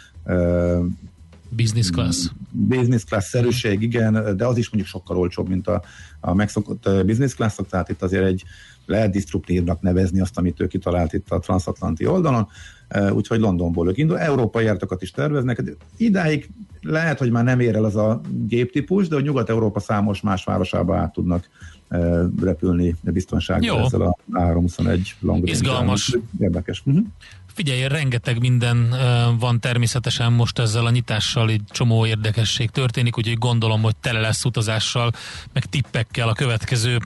Business 1.49 1.91
class. 1.91 2.31
Business 2.51 3.05
class 3.05 3.29
szerűség, 3.29 3.83
igen, 3.83 4.37
de 4.37 4.47
az 4.47 4.57
is 4.57 4.71
mondjuk 4.71 4.93
sokkal 4.93 5.17
olcsóbb, 5.17 5.49
mint 5.49 5.67
a, 5.67 5.83
a 6.21 6.35
megszokott 6.35 6.89
business 7.07 7.35
class-ok, 7.35 7.69
tehát 7.69 7.89
itt 7.89 8.03
azért 8.03 8.25
egy 8.25 8.45
lehet 8.87 9.11
disruptívnak 9.11 9.81
nevezni 9.81 10.21
azt, 10.21 10.39
amit 10.39 10.61
ő 10.61 10.67
kitalált 10.67 11.13
itt 11.13 11.31
a 11.31 11.39
transatlanti 11.39 12.07
oldalon, 12.07 12.49
úgyhogy 13.13 13.41
Londonból 13.41 13.89
ők 13.89 13.99
indul. 13.99 14.19
Európai 14.19 14.65
járatokat 14.65 15.03
is 15.03 15.11
terveznek. 15.11 15.63
Idáig 15.97 16.49
lehet, 16.81 17.19
hogy 17.19 17.31
már 17.31 17.45
nem 17.45 17.61
ér 17.61 17.75
el 17.75 17.85
az 17.85 17.97
a 17.97 18.21
géptípus, 18.47 19.09
de 19.09 19.17
a 19.17 19.21
Nyugat-Európa 19.21 19.81
számos 19.81 20.21
más 20.21 20.45
városába 20.45 20.97
át 20.97 21.13
tudnak 21.13 21.49
repülni 22.41 22.95
biztonsággal 23.03 23.85
ezzel 23.85 24.01
a 24.01 24.17
321 24.33 25.15
long 25.21 25.49
Izgalmas. 25.49 26.17
Érdekes. 26.39 26.83
Uh-huh. 26.85 27.05
Figyelj, 27.47 27.89
rengeteg 27.89 28.41
minden 28.41 28.95
van 29.39 29.61
természetesen 29.61 30.33
most 30.33 30.59
ezzel 30.59 30.87
a 30.87 30.91
nyitással, 30.91 31.51
egy 31.51 31.63
csomó 31.69 32.07
érdekesség 32.07 32.71
történik, 32.71 33.19
úgyhogy 33.19 33.39
gondolom, 33.39 33.83
hogy 33.83 33.97
tele 33.97 34.21
lesz 34.21 34.45
utazással, 34.45 35.11
meg 35.53 35.65
tippekkel 35.65 36.29
a 36.29 36.33
következő 36.33 36.99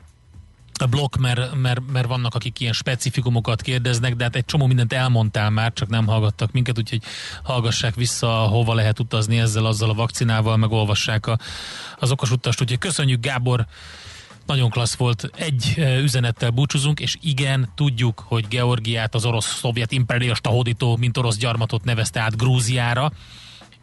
a 0.82 0.86
blokk, 0.86 1.16
mert, 1.16 1.54
mert, 1.54 1.80
mert 1.92 2.06
vannak, 2.06 2.34
akik 2.34 2.60
ilyen 2.60 2.72
specifikumokat 2.72 3.62
kérdeznek, 3.62 4.14
de 4.14 4.24
hát 4.24 4.36
egy 4.36 4.44
csomó 4.44 4.66
mindent 4.66 4.92
elmondtál 4.92 5.50
már, 5.50 5.72
csak 5.72 5.88
nem 5.88 6.06
hallgattak 6.06 6.52
minket, 6.52 6.78
úgyhogy 6.78 7.02
hallgassák 7.42 7.94
vissza, 7.94 8.28
hova 8.28 8.74
lehet 8.74 9.00
utazni 9.00 9.38
ezzel, 9.38 9.66
azzal 9.66 9.90
a 9.90 9.94
vakcinával, 9.94 10.56
meg 10.56 10.70
olvassák 10.70 11.26
a, 11.26 11.38
az 11.98 12.10
okos 12.10 12.30
utast. 12.30 12.60
Úgyhogy 12.60 12.78
köszönjük 12.78 13.20
Gábor 13.20 13.66
nagyon 14.46 14.70
klassz 14.70 14.94
volt. 14.94 15.30
Egy 15.36 15.84
üzenettel 16.02 16.50
búcsúzunk, 16.50 17.00
és 17.00 17.16
igen, 17.20 17.68
tudjuk, 17.74 18.24
hogy 18.26 18.48
Georgiát 18.48 19.14
az 19.14 19.24
orosz-szovjet 19.24 19.92
imperialista 19.92 20.48
hódító, 20.48 20.96
mint 20.96 21.16
orosz 21.16 21.36
gyarmatot 21.36 21.84
nevezte 21.84 22.20
át 22.20 22.36
Grúziára, 22.36 23.12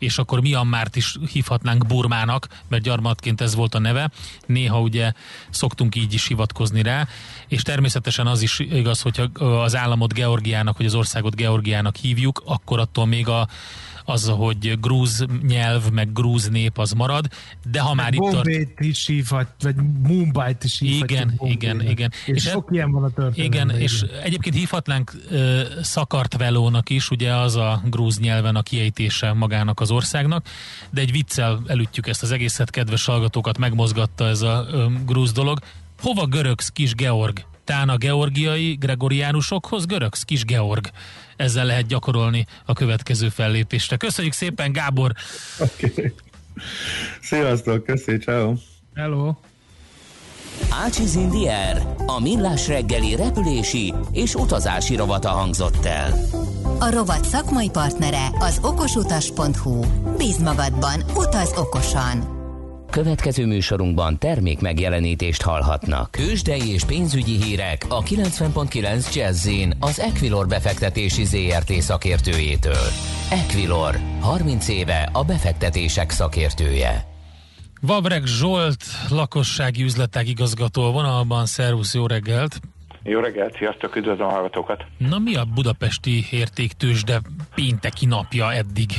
és 0.02 0.18
akkor 0.18 0.42
Myanmart 0.42 0.96
is 0.96 1.16
hívhatnánk 1.32 1.86
Burmának, 1.86 2.48
mert 2.68 2.84
gyarmatként 2.84 3.42
ez 3.42 3.56
volt 3.56 3.76
a 3.76 3.80
neve. 3.80 4.12
Néha 4.46 4.80
ugye 4.80 5.12
szoktunk 5.50 5.96
így 5.96 6.14
is 6.14 6.28
hivatkozni 6.28 6.82
rá, 6.82 7.08
és 7.48 7.62
természetesen 7.62 8.28
az 8.28 8.42
is 8.42 8.60
igaz, 8.60 9.02
hogyha 9.02 9.24
az 9.40 9.76
államot 9.76 10.14
Georgiának, 10.14 10.78
vagy 10.78 10.86
az 10.86 10.96
országot 10.96 11.36
Georgiának 11.36 11.96
hívjuk, 11.96 12.42
akkor 12.46 12.80
attól 12.80 13.06
még 13.06 13.28
a 13.28 13.48
az, 14.12 14.28
hogy 14.28 14.80
grúz 14.80 15.26
nyelv, 15.48 15.90
meg 15.92 16.12
grúz 16.14 16.50
nép 16.50 16.78
az 16.78 16.92
marad, 16.92 17.28
de 17.72 17.80
ha 17.80 17.94
már 17.94 18.14
itt 18.14 18.32
tart... 18.32 18.80
is 18.80 19.06
hívhat, 19.06 19.48
vagy 19.60 19.76
Mumbai-t 20.04 20.64
is 20.64 20.80
hívhat. 20.80 21.10
Igen, 21.10 21.40
igen, 21.44 21.82
igen. 21.82 22.12
És, 22.26 22.36
és 22.36 22.44
sok 22.44 22.68
e... 22.70 22.74
ilyen 22.74 22.92
van 22.92 23.04
a 23.04 23.10
történelemben. 23.10 23.70
Igen, 23.70 23.82
és 23.82 24.06
egyébként 24.24 24.56
hívhatnánk 24.56 25.14
uh, 25.32 25.62
Szakartvelónak 25.82 26.90
is, 26.90 27.10
ugye 27.10 27.36
az 27.36 27.56
a 27.56 27.82
grúz 27.86 28.20
nyelven 28.20 28.56
a 28.56 28.62
kiejtése 28.62 29.34
magának 29.34 29.80
az 29.80 29.92
országnak, 29.92 30.46
de 30.90 31.02
egy 31.02 31.12
viccel 31.12 31.62
elütjük 31.68 32.08
ezt 32.08 32.24
az 32.24 32.32
egészet, 32.32 32.70
kedves 32.70 33.06
hallgatókat 33.06 33.58
megmozgatta 33.58 34.28
ez 34.28 34.42
a 34.42 34.68
um, 34.74 35.04
grúz 35.06 35.32
dolog. 35.32 35.60
Hova 36.02 36.26
görögsz, 36.26 36.70
kis 36.70 36.96
Georg? 36.96 37.50
Tán 37.64 37.90
a 37.90 37.98
georgiai 37.98 38.74
gregoriánusokhoz 38.74 39.86
görögsz, 39.86 40.24
kis 40.24 40.46
Georg 40.46 40.90
ezzel 41.36 41.66
lehet 41.66 41.86
gyakorolni 41.86 42.46
a 42.66 42.74
következő 42.74 43.30
fellépésre. 43.30 43.98
Köszönjük 43.98 44.34
szépen, 44.34 44.72
Gábor! 44.72 45.12
Oké. 45.60 45.92
Okay. 45.92 46.14
Sziasztok, 47.22 47.86
köszi, 47.86 48.18
ciao. 48.18 48.54
Hello. 48.96 49.34
Ácsiz 50.70 51.16
Indier, 51.16 51.96
a 52.06 52.20
millás 52.20 52.68
reggeli 52.68 53.16
repülési 53.16 53.94
és 54.12 54.36
utazási 54.36 54.96
rovata 54.96 55.30
hangzott 55.30 55.86
el. 55.86 56.14
A 56.80 56.92
rovat 56.92 57.26
szakmai 57.26 57.70
partnere 57.70 58.28
az 58.40 58.60
okosutas.hu. 58.62 59.80
Bíz 60.18 60.38
magadban, 60.38 61.04
utaz 61.16 61.52
okosan! 61.56 62.41
Következő 62.92 63.46
műsorunkban 63.46 64.18
termék 64.18 64.62
megjelenítést 64.62 65.42
hallhatnak. 65.42 66.12
Kősdei 66.12 66.74
és 66.74 66.86
pénzügyi 66.86 67.44
hírek 67.44 67.86
a 67.90 68.02
90.9 68.02 69.16
jazz 69.16 69.50
az 69.80 70.00
Equilor 70.00 70.48
befektetési 70.48 71.26
ZRT 71.26 71.72
szakértőjétől. 71.72 72.88
Equilor, 73.30 73.96
30 74.22 74.68
éve 74.68 75.10
a 75.14 75.24
befektetések 75.24 76.10
szakértője. 76.10 77.06
Vavreg 77.82 78.26
Zsolt, 78.26 78.84
lakossági 79.10 79.84
üzletek 79.84 80.28
igazgató 80.28 80.92
vonalban, 80.92 81.46
szervusz, 81.46 81.94
jó 81.94 82.08
reggelt! 82.08 82.60
Jó 83.04 83.20
reggelt, 83.20 83.56
sziasztok, 83.58 83.96
üdvözlöm 83.96 84.28
a 84.28 84.32
hallgatókat! 84.32 84.86
Na 84.98 85.20
mi 85.20 85.36
a 85.36 85.46
budapesti 85.46 86.26
értéktős, 86.32 87.04
de 87.04 87.22
pénteki 87.56 88.06
napja 88.06 88.54
eddig? 88.54 88.90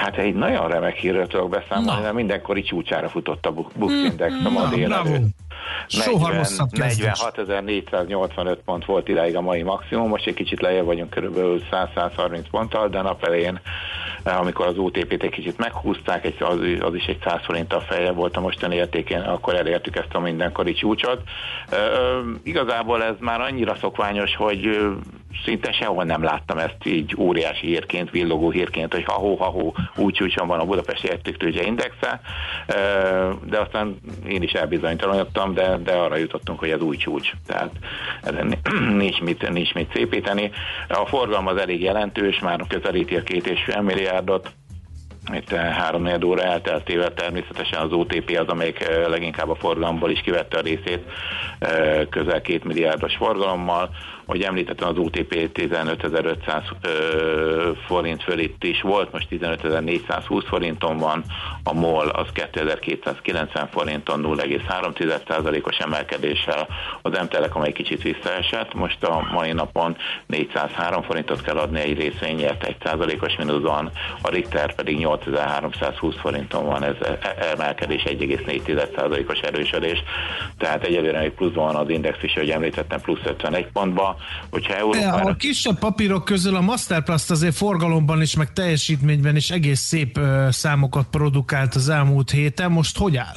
Hát 0.00 0.16
egy 0.16 0.34
nagyon 0.34 0.68
remek 0.68 0.96
hírről 0.96 1.26
tudok 1.26 1.48
beszámolni, 1.48 2.02
mert 2.02 2.14
mindenkori 2.14 2.62
csúcsára 2.62 3.08
futott 3.08 3.46
a 3.46 3.52
Bux 3.52 3.92
Index 3.92 4.34
a 4.44 4.50
ma 4.50 4.68
délelőtt. 4.68 5.22
46.485 5.88 8.56
pont 8.64 8.84
volt 8.84 9.08
idáig 9.08 9.36
a 9.36 9.40
mai 9.40 9.62
maximum, 9.62 10.08
most 10.08 10.26
egy 10.26 10.34
kicsit 10.34 10.60
lejjebb 10.60 10.84
vagyunk 10.84 11.10
körülbelül 11.10 11.62
100-130 11.70 12.44
ponttal, 12.50 12.88
de 12.88 13.02
nap 13.02 13.24
elején, 13.24 13.60
amikor 14.24 14.66
az 14.66 14.78
OTP-t 14.78 15.22
egy 15.22 15.30
kicsit 15.30 15.58
meghúzták, 15.58 16.34
az, 16.40 16.58
az 16.80 16.94
is 16.94 17.04
egy 17.04 17.18
100 17.24 17.40
forinttal 17.44 17.80
feljebb 17.80 18.16
volt 18.16 18.36
a 18.36 18.40
mostani 18.40 18.74
értékén, 18.74 19.20
akkor 19.20 19.54
elértük 19.54 19.96
ezt 19.96 20.14
a 20.14 20.20
mindenkori 20.20 20.72
csúcsot. 20.72 21.22
Igazából 22.42 23.02
ez 23.02 23.14
már 23.18 23.40
annyira 23.40 23.74
szokványos, 23.74 24.36
hogy 24.36 24.78
szinte 25.44 25.72
sehol 25.72 26.04
nem 26.04 26.22
láttam 26.22 26.58
ezt 26.58 26.86
így 26.86 27.14
óriási 27.18 27.66
hírként, 27.66 28.10
villogó 28.10 28.50
hírként, 28.50 28.92
hogy 28.92 29.04
ha-hó, 29.04 29.36
ha-hó, 29.36 29.74
úgy 29.96 30.14
csúcson 30.14 30.46
van 30.46 30.60
a 30.60 30.64
Budapesti 30.64 31.08
Értéktőzse 31.08 31.62
Indexe, 31.62 32.20
de 33.44 33.58
aztán 33.58 33.96
én 34.28 34.42
is 34.42 34.52
elbizonytalanodtam, 34.52 35.54
de, 35.54 35.76
de 35.76 35.92
arra 35.92 36.16
jutottunk, 36.16 36.58
hogy 36.58 36.70
ez 36.70 36.80
új 36.80 36.96
csúcs. 36.96 37.30
Tehát 37.46 37.70
ezen 38.22 38.54
nincs 38.96 39.20
mit, 39.20 39.50
nincs 39.50 39.74
mit 39.74 39.92
szépíteni. 39.92 40.50
A 40.88 41.06
forgalom 41.06 41.46
az 41.46 41.56
elég 41.56 41.82
jelentős, 41.82 42.38
már 42.38 42.64
közelíti 42.68 43.16
a 43.16 43.22
két 43.22 43.46
és 43.46 43.64
fél 43.64 43.80
milliárdot, 43.80 44.52
itt 45.32 45.50
három 45.50 46.08
óra 46.24 46.42
elteltével 46.42 47.14
természetesen 47.14 47.80
az 47.80 47.92
OTP 47.92 48.38
az, 48.38 48.48
amelyik 48.48 48.88
leginkább 49.06 49.48
a 49.48 49.54
forgalomból 49.54 50.10
is 50.10 50.20
kivette 50.20 50.58
a 50.58 50.60
részét 50.60 51.04
közel 52.10 52.40
két 52.40 52.64
milliárdos 52.64 53.16
forgalommal. 53.16 53.90
Ahogy 54.30 54.42
említettem, 54.42 54.88
az 54.88 54.98
UTP 54.98 55.50
15.500 55.54 57.74
forint 57.86 58.22
fölött 58.22 58.64
is 58.64 58.80
volt, 58.80 59.12
most 59.12 59.26
15.420 59.30 60.44
forinton 60.48 60.96
van, 60.96 61.24
a 61.64 61.74
MOL 61.74 62.08
az 62.08 62.26
2.290 62.34 63.66
forinton 63.70 64.22
0,3%-os 64.22 65.78
emelkedéssel, 65.78 66.68
az 67.02 67.12
M-Telekom 67.12 67.62
kicsit 67.62 68.02
visszaesett, 68.02 68.74
most 68.74 69.04
a 69.04 69.28
mai 69.32 69.52
napon 69.52 69.96
403 70.26 71.02
forintot 71.02 71.42
kell 71.42 71.56
adni 71.56 71.80
egy 71.80 71.98
részvényért, 71.98 72.74
1%-os 72.84 73.36
mínuszban, 73.36 73.90
a 74.22 74.30
Richter 74.30 74.74
pedig 74.74 74.98
8320 74.98 76.14
forinton 76.20 76.66
van, 76.66 76.84
ez 76.84 76.96
emelkedés 77.52 78.02
1,4%-os 78.06 79.40
erősödés, 79.40 80.02
tehát 80.58 80.84
egyelőre 80.84 81.18
még 81.18 81.30
pluszban 81.30 81.66
van 81.66 81.76
az 81.76 81.88
index 81.88 82.22
is, 82.22 82.34
hogy 82.34 82.50
említettem, 82.50 83.00
plusz 83.00 83.24
51 83.24 83.66
pontba, 83.72 84.16
hogyha 84.50 84.74
Európára... 84.74 85.30
A 85.30 85.34
kisebb 85.34 85.78
papírok 85.78 86.24
közül 86.24 86.56
a 86.56 86.60
Masterplast 86.60 87.30
azért 87.30 87.54
forgalomban 87.54 88.22
is, 88.22 88.36
meg 88.36 88.52
teljesítményben 88.52 89.36
is 89.36 89.50
egész 89.50 89.80
szép 89.80 90.20
számokat 90.50 91.06
produkált 91.10 91.74
az 91.74 91.88
elmúlt 91.88 92.30
héten. 92.30 92.70
Most 92.70 92.98
hogy 92.98 93.16
áll? 93.16 93.36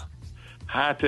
Hát 0.66 1.02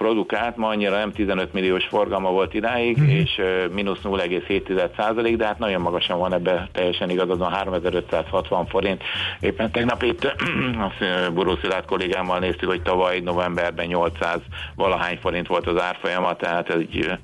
produkált, 0.00 0.56
ma 0.56 0.68
annyira 0.68 0.96
nem 0.96 1.12
15 1.12 1.52
milliós 1.52 1.84
forgalma 1.84 2.30
volt 2.30 2.54
idáig, 2.54 3.00
mm. 3.00 3.08
és 3.08 3.40
mínusz 3.72 4.00
0,7 4.02 4.88
százalék, 4.96 5.36
de 5.36 5.46
hát 5.46 5.58
nagyon 5.58 5.80
magasan 5.80 6.18
van 6.18 6.32
ebbe 6.32 6.68
teljesen 6.72 7.10
igazadon 7.10 7.50
3560 7.50 8.66
forint. 8.66 9.02
Éppen 9.40 9.70
tegnap 9.70 10.02
itt 10.02 10.34
Buró 11.34 11.56
Szilárd 11.56 11.84
kollégámmal 11.84 12.38
néztük, 12.38 12.68
hogy 12.68 12.82
tavaly 12.82 13.20
novemberben 13.20 13.86
800 13.86 14.40
valahány 14.74 15.18
forint 15.20 15.46
volt 15.46 15.66
az 15.66 15.80
árfolyama, 15.80 16.36
tehát 16.36 16.70
egy 16.70 17.18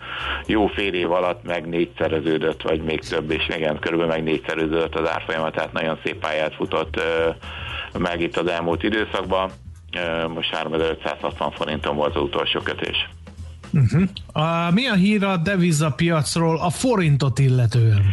jó 0.47 0.67
fél 0.67 0.95
év 0.95 1.13
alatt 1.13 1.45
meg 1.45 1.69
négyszereződött, 1.69 2.63
vagy 2.63 2.83
még 2.83 3.01
több, 3.01 3.31
és 3.31 3.49
igen, 3.57 3.79
körülbelül 3.79 4.13
meg 4.13 4.23
négyszereződött 4.23 4.95
az 4.95 5.09
árfolyama, 5.11 5.51
tehát 5.51 5.73
nagyon 5.73 5.99
szép 6.05 6.19
pályát 6.19 6.55
futott 6.55 7.01
meg 7.99 8.21
itt 8.21 8.37
az 8.37 8.47
elmúlt 8.47 8.83
időszakban 8.83 9.51
most 10.35 10.51
3560 10.55 11.51
forinton 11.51 11.97
volt 11.97 12.17
az 12.17 12.23
utolsó 12.23 12.61
kötés. 12.61 13.09
Uh-huh. 13.73 14.03
A, 14.33 14.71
mi 14.71 14.87
a 14.87 14.95
hír 14.95 15.25
a 15.25 15.37
devizapiacról 15.37 16.59
a 16.59 16.71
forintot 16.71 17.39
illetően? 17.39 18.05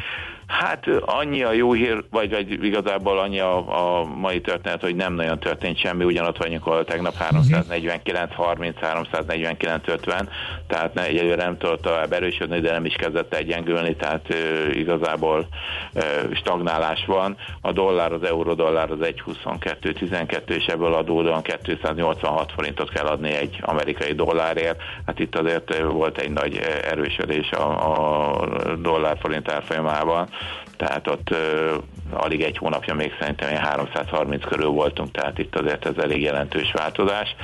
Hát 0.48 0.88
annyi 1.06 1.44
a 1.44 1.52
jó 1.52 1.74
hír, 1.74 2.04
vagy, 2.10 2.32
vagy 2.32 2.64
igazából 2.64 3.20
annyi 3.20 3.40
a, 3.40 3.58
a 4.00 4.04
mai 4.04 4.42
történet, 4.42 4.82
hogy 4.82 4.96
nem 4.96 5.14
nagyon 5.14 5.40
történt 5.40 5.78
semmi, 5.78 6.04
ugyanott 6.04 6.38
vagyunk, 6.38 6.66
ahol 6.66 6.86
tegnap 6.86 7.16
349 7.16 8.34
30, 8.34 8.80
349 8.80 9.88
50, 9.88 10.30
tehát 10.68 10.94
ne, 10.94 11.06
egyelőre 11.06 11.44
nem 11.44 11.58
tudott 11.58 11.82
tovább 11.82 12.12
erősödni, 12.12 12.60
de 12.60 12.72
nem 12.72 12.86
is 12.86 12.94
kezdett 12.94 13.34
egyengülni, 13.34 13.96
tehát 13.96 14.26
ö, 14.30 14.70
igazából 14.70 15.48
ö, 15.94 16.02
stagnálás 16.34 17.06
van. 17.06 17.38
A 17.62 17.72
dollár, 17.72 18.12
az 18.12 18.24
euró-dollár 18.24 18.92
az 18.92 19.00
1,22, 19.02 19.94
12, 19.94 20.56
és 20.56 20.66
ebből 20.66 20.94
adódóan 20.94 21.42
286 21.42 22.52
forintot 22.56 22.90
kell 22.90 23.06
adni 23.06 23.32
egy 23.32 23.60
amerikai 23.62 24.14
dollárért. 24.14 24.82
Hát 25.06 25.20
itt 25.20 25.36
azért 25.36 25.82
volt 25.84 26.18
egy 26.18 26.32
nagy 26.32 26.60
erősödés 26.90 27.52
a, 27.52 27.92
a 27.92 28.76
dollár-forint 28.76 29.52
árfolyamában 29.52 30.30
tehát 30.78 31.08
ott 31.08 31.30
uh, 31.32 31.84
alig 32.12 32.42
egy 32.42 32.58
hónapja 32.58 32.94
még 32.94 33.12
szerintem 33.20 33.56
330 33.56 34.46
körül 34.46 34.70
voltunk, 34.70 35.12
tehát 35.12 35.40
itt 35.40 35.56
azért 35.56 35.86
ez 35.86 35.98
elég 35.98 36.22
jelentős 36.22 36.72
változás. 36.72 37.36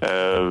Uh, 0.00 0.50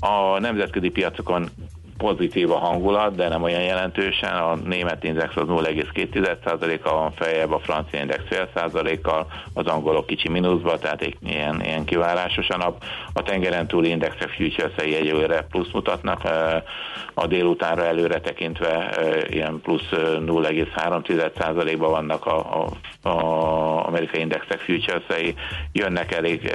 a 0.00 0.38
nemzetközi 0.38 0.88
piacokon 0.88 1.48
pozitív 1.96 2.50
a 2.50 2.58
hangulat, 2.58 3.14
de 3.14 3.28
nem 3.28 3.42
olyan 3.42 3.62
jelentősen. 3.62 4.36
A 4.36 4.54
német 4.54 5.04
index 5.04 5.36
az 5.36 5.48
0,2%-a 5.48 6.92
van 6.92 7.12
feljebb, 7.12 7.52
a 7.52 7.58
francia 7.58 8.00
index 8.00 8.22
fél 8.28 8.48
százalékkal, 8.54 9.26
az 9.54 9.66
angolok 9.66 10.06
kicsi 10.06 10.28
mínuszba, 10.28 10.78
tehát 10.78 11.08
ilyen, 11.26 11.60
ilyen 11.64 11.84
kivárásos 11.84 12.48
a 12.48 12.56
nap. 12.56 12.84
A 13.12 13.22
tengeren 13.22 13.66
túli 13.66 13.88
indexek 13.88 14.28
futures-ei 14.28 14.94
egyelőre 14.94 15.42
plusz 15.42 15.72
mutatnak, 15.72 16.22
a 17.14 17.26
délutánra 17.26 17.84
előre 17.84 18.20
tekintve 18.20 18.90
ilyen 19.28 19.60
plusz 19.62 19.88
0,3%-ban 19.90 21.90
vannak 21.90 22.26
a, 22.26 22.64
a, 23.02 23.08
a 23.08 23.86
amerikai 23.86 24.20
indexek 24.20 24.58
futures-ei. 24.58 25.34
Jönnek 25.72 26.12
elég 26.12 26.52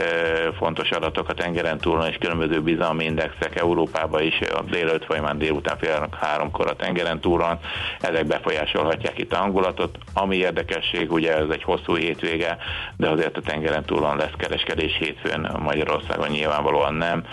fontos 0.58 0.92
adatok 0.92 1.30
a 1.30 1.34
tengeren 1.34 1.78
túlon, 1.78 2.08
és 2.08 2.18
különböző 2.20 2.62
bizalmi 2.62 3.04
indexek 3.04 3.60
Európában 3.60 4.22
is 4.22 4.40
a 4.54 4.62
délőtt 4.62 5.06
folyamán 5.06 5.31
nyilván 5.32 5.38
délután 5.38 5.78
fél 5.78 6.08
háromkor 6.20 6.68
a 6.68 6.76
tengeren 6.76 7.20
túron, 7.20 7.60
ezek 8.00 8.26
befolyásolhatják 8.26 9.18
itt 9.18 9.34
a 9.34 9.38
hangulatot. 9.38 9.98
Ami 10.14 10.36
érdekesség, 10.36 11.12
ugye 11.12 11.38
ez 11.38 11.50
egy 11.50 11.64
hosszú 11.64 11.96
hétvége, 11.96 12.58
de 12.98 13.10
azért 13.10 13.38
a 13.38 13.42
tengeren 13.42 13.86
túlon 13.86 14.18
lesz 14.18 14.34
kereskedés 14.38 14.98
hétfőn, 14.98 15.58
Magyarországon 15.60 16.30
nyilvánvalóan 16.30 16.94
nem 16.94 17.24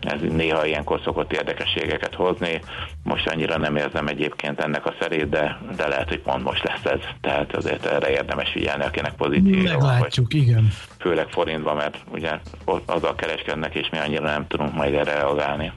ez 0.00 0.20
néha 0.20 0.66
ilyenkor 0.66 1.00
szokott 1.04 1.32
érdekességeket 1.32 2.14
hozni. 2.14 2.60
Most 3.02 3.28
annyira 3.28 3.58
nem 3.58 3.76
érzem 3.76 4.06
egyébként 4.06 4.60
ennek 4.60 4.86
a 4.86 4.94
szerét, 5.00 5.28
de, 5.28 5.58
de 5.76 5.88
lehet, 5.88 6.08
hogy 6.08 6.20
pont 6.20 6.42
most 6.42 6.64
lesz 6.64 6.92
ez. 6.92 7.00
Tehát 7.20 7.56
azért 7.56 7.86
erre 7.86 8.10
érdemes 8.10 8.50
figyelni, 8.50 8.84
akinek 8.84 9.14
pozíciója 9.14 9.78
van. 9.78 9.92
Meglátjuk, 9.92 10.34
igen. 10.34 10.68
Főleg 10.98 11.26
forintban, 11.28 11.76
mert 11.76 11.96
ugye 12.12 12.30
azzal 12.86 13.14
kereskednek, 13.14 13.74
és 13.74 13.88
mi 13.90 13.98
annyira 13.98 14.24
nem 14.24 14.46
tudunk 14.46 14.74
majd 14.74 14.94
erre 14.94 15.14
reagálni. 15.14 15.72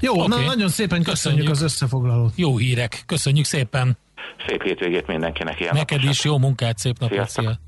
Jó, 0.00 0.12
okay. 0.22 0.26
na, 0.28 0.46
nagyon 0.46 0.68
szépen 0.68 1.02
köszönjük, 1.02 1.12
köszönjük 1.12 1.50
az 1.50 1.62
összefoglalót. 1.62 2.32
Jó 2.36 2.56
hírek, 2.56 3.02
köszönjük 3.06 3.44
szépen. 3.44 3.98
Szép 4.46 4.62
hétvégét 4.62 5.06
mindenkinek. 5.06 5.60
Ilyen 5.60 5.74
Neked 5.74 5.96
naposan. 5.96 6.10
is 6.10 6.24
jó 6.24 6.38
munkát, 6.38 6.78
szép 6.78 6.98
napot, 6.98 7.28
szia. 7.28 7.58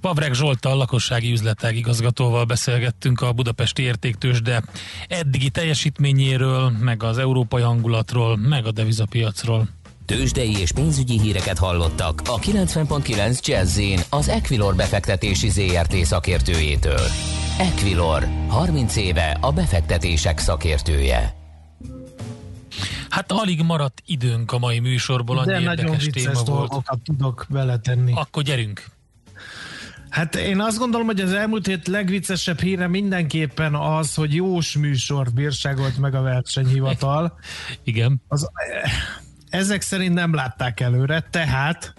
Pavreg 0.00 0.34
Zsoltal, 0.34 0.76
lakossági 0.76 1.32
üzletág 1.32 1.76
igazgatóval 1.76 2.44
beszélgettünk 2.44 3.20
a 3.20 3.32
budapesti 3.32 3.82
értéktősde 3.82 4.62
eddigi 5.08 5.50
teljesítményéről, 5.50 6.70
meg 6.80 7.02
az 7.02 7.18
európai 7.18 7.62
hangulatról, 7.62 8.36
meg 8.36 8.66
a 8.66 8.70
devizapiacról. 8.70 9.68
Tőzsdei 10.06 10.56
és 10.58 10.72
pénzügyi 10.72 11.20
híreket 11.20 11.58
hallottak 11.58 12.20
a 12.24 12.38
90.9 12.38 13.40
jazz 13.46 13.80
az 14.10 14.28
Equilor 14.28 14.74
befektetési 14.74 15.48
ZRT 15.48 15.94
szakértőjétől. 15.94 17.00
Equilor, 17.58 18.28
30 18.48 18.96
éve 18.96 19.38
a 19.40 19.52
befektetések 19.52 20.38
szakértője. 20.38 21.34
Hát 23.08 23.32
alig 23.32 23.62
maradt 23.62 24.02
időnk 24.06 24.52
a 24.52 24.58
mai 24.58 24.78
műsorból, 24.78 25.38
annyi 25.38 25.52
De 25.52 25.60
érdekes 25.60 26.06
téma 26.06 26.42
volt. 26.42 26.72
tudok 27.04 27.46
beletenni. 27.48 28.12
Akkor 28.14 28.42
gyerünk! 28.42 28.84
Hát 30.08 30.34
én 30.34 30.60
azt 30.60 30.78
gondolom, 30.78 31.06
hogy 31.06 31.20
az 31.20 31.32
elmúlt 31.32 31.66
hét 31.66 31.86
legviccesebb 31.88 32.60
híre 32.60 32.88
mindenképpen 32.88 33.74
az, 33.74 34.14
hogy 34.14 34.34
Jós 34.34 34.76
műsor 34.76 35.32
bírságolt 35.32 35.98
meg 35.98 36.14
a 36.14 36.22
versenyhivatal. 36.22 37.38
Igen. 37.84 38.22
Az, 38.28 38.50
ezek 39.54 39.80
szerint 39.80 40.14
nem 40.14 40.34
látták 40.34 40.80
előre, 40.80 41.26
tehát 41.30 41.94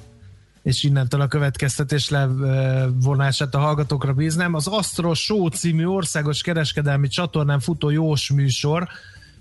és 0.64 0.84
innentől 0.84 1.22
a 1.22 1.28
következtetés 1.28 2.10
levonását 2.10 3.56
a 3.56 3.60
hallgatókra 3.60 4.14
bíznám. 4.14 4.54
Az 4.54 4.68
Astro 4.68 5.14
Show 5.14 5.48
című 5.48 5.86
országos 5.86 6.42
kereskedelmi 6.42 7.08
csatornán 7.08 7.60
futó 7.60 7.90
jós 7.90 8.32
műsor 8.32 8.88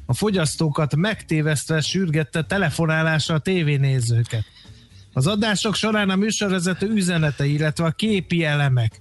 a 0.07 0.15
fogyasztókat 0.15 0.97
megtévesztve 0.97 1.81
sürgette 1.81 2.43
telefonálásra 2.43 3.35
a 3.35 3.39
tévénézőket. 3.39 4.45
Az 5.13 5.27
adások 5.27 5.75
során 5.75 6.11
a 6.11 6.17
műsorvezető 6.17 6.89
üzenete, 6.89 7.47
illetve 7.47 7.85
a 7.85 7.91
képi 7.91 8.45
elemek, 8.45 9.01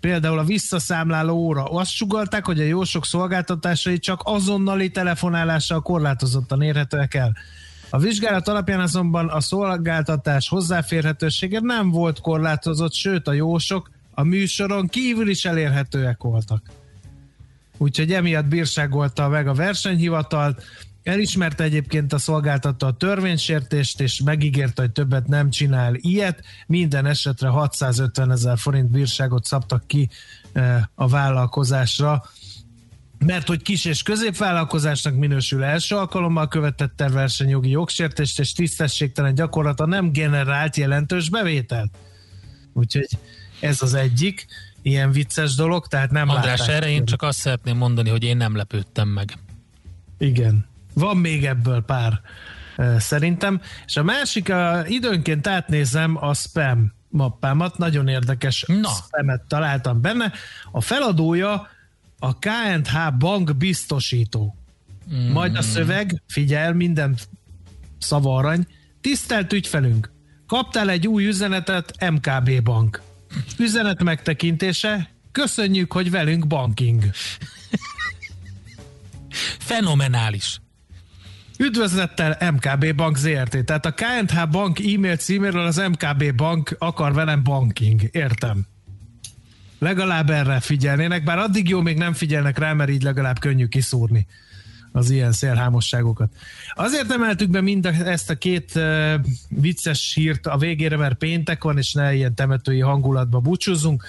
például 0.00 0.38
a 0.38 0.44
visszaszámláló 0.44 1.34
óra, 1.34 1.64
azt 1.64 1.90
sugalták, 1.90 2.46
hogy 2.46 2.60
a 2.60 2.64
jósok 2.64 3.06
szolgáltatásai 3.06 3.98
csak 3.98 4.20
azonnali 4.24 4.90
telefonálással 4.90 5.80
korlátozottan 5.80 6.62
érhetőek 6.62 7.14
el. 7.14 7.32
A 7.94 7.98
vizsgálat 7.98 8.48
alapján 8.48 8.80
azonban 8.80 9.28
a 9.28 9.40
szolgáltatás 9.40 10.48
hozzáférhetősége 10.48 11.60
nem 11.60 11.90
volt 11.90 12.20
korlátozott, 12.20 12.92
sőt 12.92 13.28
a 13.28 13.32
jósok 13.32 13.90
a 14.14 14.22
műsoron 14.22 14.86
kívül 14.86 15.28
is 15.28 15.44
elérhetőek 15.44 16.22
voltak. 16.22 16.70
Úgyhogy 17.78 18.12
emiatt 18.12 18.46
bírságolta 18.46 19.28
meg 19.28 19.48
a 19.48 19.54
versenyhivatalt, 19.54 20.62
Elismerte 21.02 21.64
egyébként 21.64 22.12
a 22.12 22.18
szolgáltató 22.18 22.86
a 22.86 22.96
törvénysértést, 22.96 24.00
és 24.00 24.20
megígérte, 24.24 24.82
hogy 24.82 24.92
többet 24.92 25.26
nem 25.26 25.50
csinál 25.50 25.94
ilyet. 25.94 26.44
Minden 26.66 27.06
esetre 27.06 27.48
650 27.48 28.30
ezer 28.30 28.58
forint 28.58 28.90
bírságot 28.90 29.44
szabtak 29.44 29.86
ki 29.86 30.08
eh, 30.52 30.82
a 30.94 31.08
vállalkozásra 31.08 32.24
mert 33.24 33.46
hogy 33.46 33.62
kis 33.62 33.84
és 33.84 34.02
középvállalkozásnak 34.02 35.14
minősül 35.14 35.64
első 35.64 35.96
alkalommal 35.96 36.48
követett 36.48 37.00
el 37.00 37.10
versenyjogi 37.10 37.70
jogsértést 37.70 38.40
és 38.40 38.52
tisztességtelen 38.52 39.34
gyakorlata 39.34 39.86
nem 39.86 40.12
generált 40.12 40.76
jelentős 40.76 41.28
bevételt. 41.28 41.90
Úgyhogy 42.72 43.08
Ez 43.60 43.82
az 43.82 43.94
egyik 43.94 44.46
ilyen 44.82 45.12
vicces 45.12 45.54
dolog, 45.54 45.86
tehát 45.86 46.10
nem 46.10 46.28
András, 46.28 46.68
erre 46.68 46.88
én 46.88 47.04
csak 47.04 47.22
azt 47.22 47.38
szeretném 47.38 47.76
mondani, 47.76 48.08
hogy 48.10 48.24
én 48.24 48.36
nem 48.36 48.56
lepődtem 48.56 49.08
meg. 49.08 49.38
Igen. 50.18 50.66
Van 50.94 51.16
még 51.16 51.44
ebből 51.44 51.82
pár 51.82 52.20
eh, 52.76 53.00
szerintem. 53.00 53.60
És 53.86 53.96
a 53.96 54.02
másik, 54.02 54.50
a, 54.50 54.84
időnként 54.86 55.46
átnézem 55.46 56.24
a 56.24 56.34
spam 56.34 56.92
mappámat, 57.08 57.78
nagyon 57.78 58.08
érdekes 58.08 58.64
Na. 58.66 58.88
spamet 58.88 59.42
találtam 59.48 60.00
benne. 60.00 60.32
A 60.70 60.80
feladója 60.80 61.68
a 62.22 62.38
KNH 62.38 63.16
bank 63.18 63.56
biztosító. 63.56 64.56
Mm. 65.14 65.30
Majd 65.30 65.56
a 65.56 65.62
szöveg, 65.62 66.22
figyel, 66.26 66.74
minden 66.74 67.16
szava 67.98 68.36
arany. 68.36 68.66
Tisztelt 69.00 69.52
ügyfelünk, 69.52 70.12
kaptál 70.46 70.90
egy 70.90 71.06
új 71.06 71.26
üzenetet 71.26 72.10
MKB 72.10 72.62
bank. 72.62 73.02
Üzenet 73.58 74.02
megtekintése, 74.02 75.10
köszönjük, 75.32 75.92
hogy 75.92 76.10
velünk 76.10 76.46
banking. 76.46 77.02
Fenomenális. 79.68 80.60
Üdvözlettel 81.58 82.52
MKB 82.52 82.94
Bank 82.94 83.16
ZRT. 83.16 83.64
Tehát 83.64 83.86
a 83.86 83.94
KNH 83.94 84.48
Bank 84.50 84.78
e-mail 84.78 85.16
címéről 85.16 85.66
az 85.66 85.76
MKB 85.76 86.34
Bank 86.34 86.76
akar 86.78 87.14
velem 87.14 87.42
banking. 87.42 88.02
Értem. 88.12 88.66
Legalább 89.82 90.30
erre 90.30 90.60
figyelnének, 90.60 91.24
bár 91.24 91.38
addig 91.38 91.68
jó, 91.68 91.80
még 91.80 91.96
nem 91.96 92.12
figyelnek 92.12 92.58
rá, 92.58 92.72
mert 92.72 92.90
így 92.90 93.02
legalább 93.02 93.38
könnyű 93.38 93.66
kiszúrni 93.66 94.26
az 94.92 95.10
ilyen 95.10 95.32
szélhámosságokat. 95.32 96.32
Azért 96.74 97.12
emeltük 97.12 97.50
be 97.50 97.60
mind 97.60 97.86
ezt 97.86 98.30
a 98.30 98.34
két 98.34 98.72
uh, 98.74 99.14
vicces 99.48 100.12
hírt 100.14 100.46
a 100.46 100.58
végére, 100.58 100.96
mert 100.96 101.14
péntek 101.14 101.62
van, 101.62 101.78
és 101.78 101.92
ne 101.92 102.14
ilyen 102.14 102.34
temetői 102.34 102.80
hangulatba 102.80 103.40
búcsúzzunk, 103.40 104.04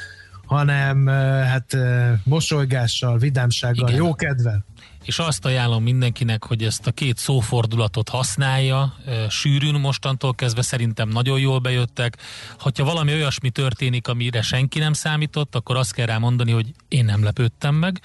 hanem 0.45 1.07
hát 1.47 1.77
mosolygással, 2.23 3.17
vidámsággal, 3.17 3.89
Igen. 3.89 4.03
jó 4.03 4.15
kedvel. 4.15 4.65
és 5.03 5.19
azt 5.19 5.45
ajánlom 5.45 5.83
mindenkinek, 5.83 6.43
hogy 6.43 6.63
ezt 6.63 6.87
a 6.87 6.91
két 6.91 7.17
szófordulatot 7.17 8.09
használja, 8.09 8.95
sűrűn 9.29 9.79
mostantól 9.79 10.33
kezdve 10.33 10.61
szerintem 10.61 11.09
nagyon 11.09 11.39
jól 11.39 11.59
bejöttek. 11.59 12.17
Ha 12.57 12.71
valami 12.75 13.13
olyasmi 13.13 13.49
történik, 13.49 14.07
amire 14.07 14.41
senki 14.41 14.79
nem 14.79 14.93
számított, 14.93 15.55
akkor 15.55 15.75
azt 15.75 15.93
kell 15.93 16.05
rá 16.05 16.17
mondani, 16.17 16.51
hogy 16.51 16.73
én 16.87 17.05
nem 17.05 17.23
lepődtem 17.23 17.75
meg, 17.75 18.01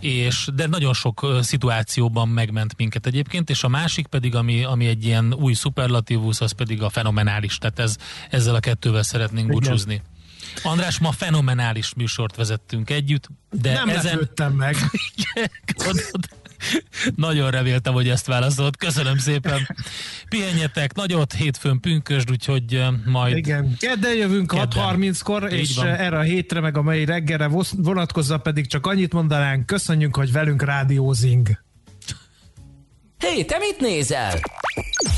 és 0.00 0.48
de 0.54 0.66
nagyon 0.66 0.92
sok 0.92 1.26
szituációban 1.40 2.28
megment 2.28 2.76
minket 2.76 3.06
egyébként, 3.06 3.50
és 3.50 3.64
a 3.64 3.68
másik 3.68 4.06
pedig, 4.06 4.34
ami, 4.34 4.64
ami 4.64 4.86
egy 4.86 5.04
ilyen 5.04 5.34
új 5.34 5.52
szuperlatívus, 5.52 6.40
az 6.40 6.52
pedig 6.52 6.82
a 6.82 6.88
fenomenális, 6.88 7.58
tehát 7.58 7.78
ez, 7.78 7.96
ezzel 8.30 8.54
a 8.54 8.60
kettővel 8.60 9.02
szeretnénk 9.02 9.46
Igen. 9.46 9.90
András, 10.62 10.98
ma 10.98 11.12
fenomenális 11.12 11.94
műsort 11.94 12.36
vezettünk 12.36 12.90
együtt, 12.90 13.28
de 13.50 13.72
Nem 13.72 13.88
ezen... 13.88 14.12
lepődtem 14.12 14.52
meg. 14.52 14.76
Nagyon 17.16 17.50
reméltem, 17.50 17.92
hogy 17.92 18.08
ezt 18.08 18.26
válaszolt. 18.26 18.76
Köszönöm 18.76 19.18
szépen. 19.18 19.68
Pihenjetek 20.28 20.94
nagyot, 20.94 21.32
hétfőn 21.32 21.80
pünkösd, 21.80 22.30
úgyhogy 22.30 22.84
majd... 23.04 23.36
Igen, 23.36 23.76
kedden 23.78 24.14
jövünk 24.14 24.50
Kedden. 24.50 24.96
6.30-kor, 24.96 25.52
Így 25.52 25.58
és 25.58 25.76
van. 25.76 25.86
erre 25.86 26.18
a 26.18 26.22
hétre, 26.22 26.60
meg 26.60 26.76
a 26.76 26.82
mai 26.82 27.04
reggelre 27.04 27.50
vonatkozza 27.76 28.38
pedig 28.38 28.66
csak 28.66 28.86
annyit 28.86 29.12
mondanánk, 29.12 29.66
köszönjük, 29.66 30.16
hogy 30.16 30.32
velünk 30.32 30.62
rádiózing. 30.62 31.64
Hé, 33.18 33.44
te 33.44 33.58
mit 33.58 33.80
nézel? 33.80 34.32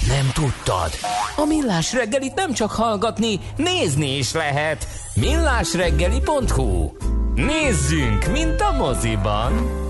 Nem 0.07 0.30
tudtad? 0.34 0.90
A 1.36 1.44
Millás 1.44 1.92
reggelit 1.92 2.34
nem 2.34 2.53
csak 2.53 2.70
hallgatni, 2.70 3.40
nézni 3.57 4.16
is 4.16 4.32
lehet. 4.32 4.86
Millásreggeli.hu 5.14 6.90
Nézzünk, 7.34 8.26
mint 8.32 8.61
a 8.61 8.72
moziban! 8.72 9.86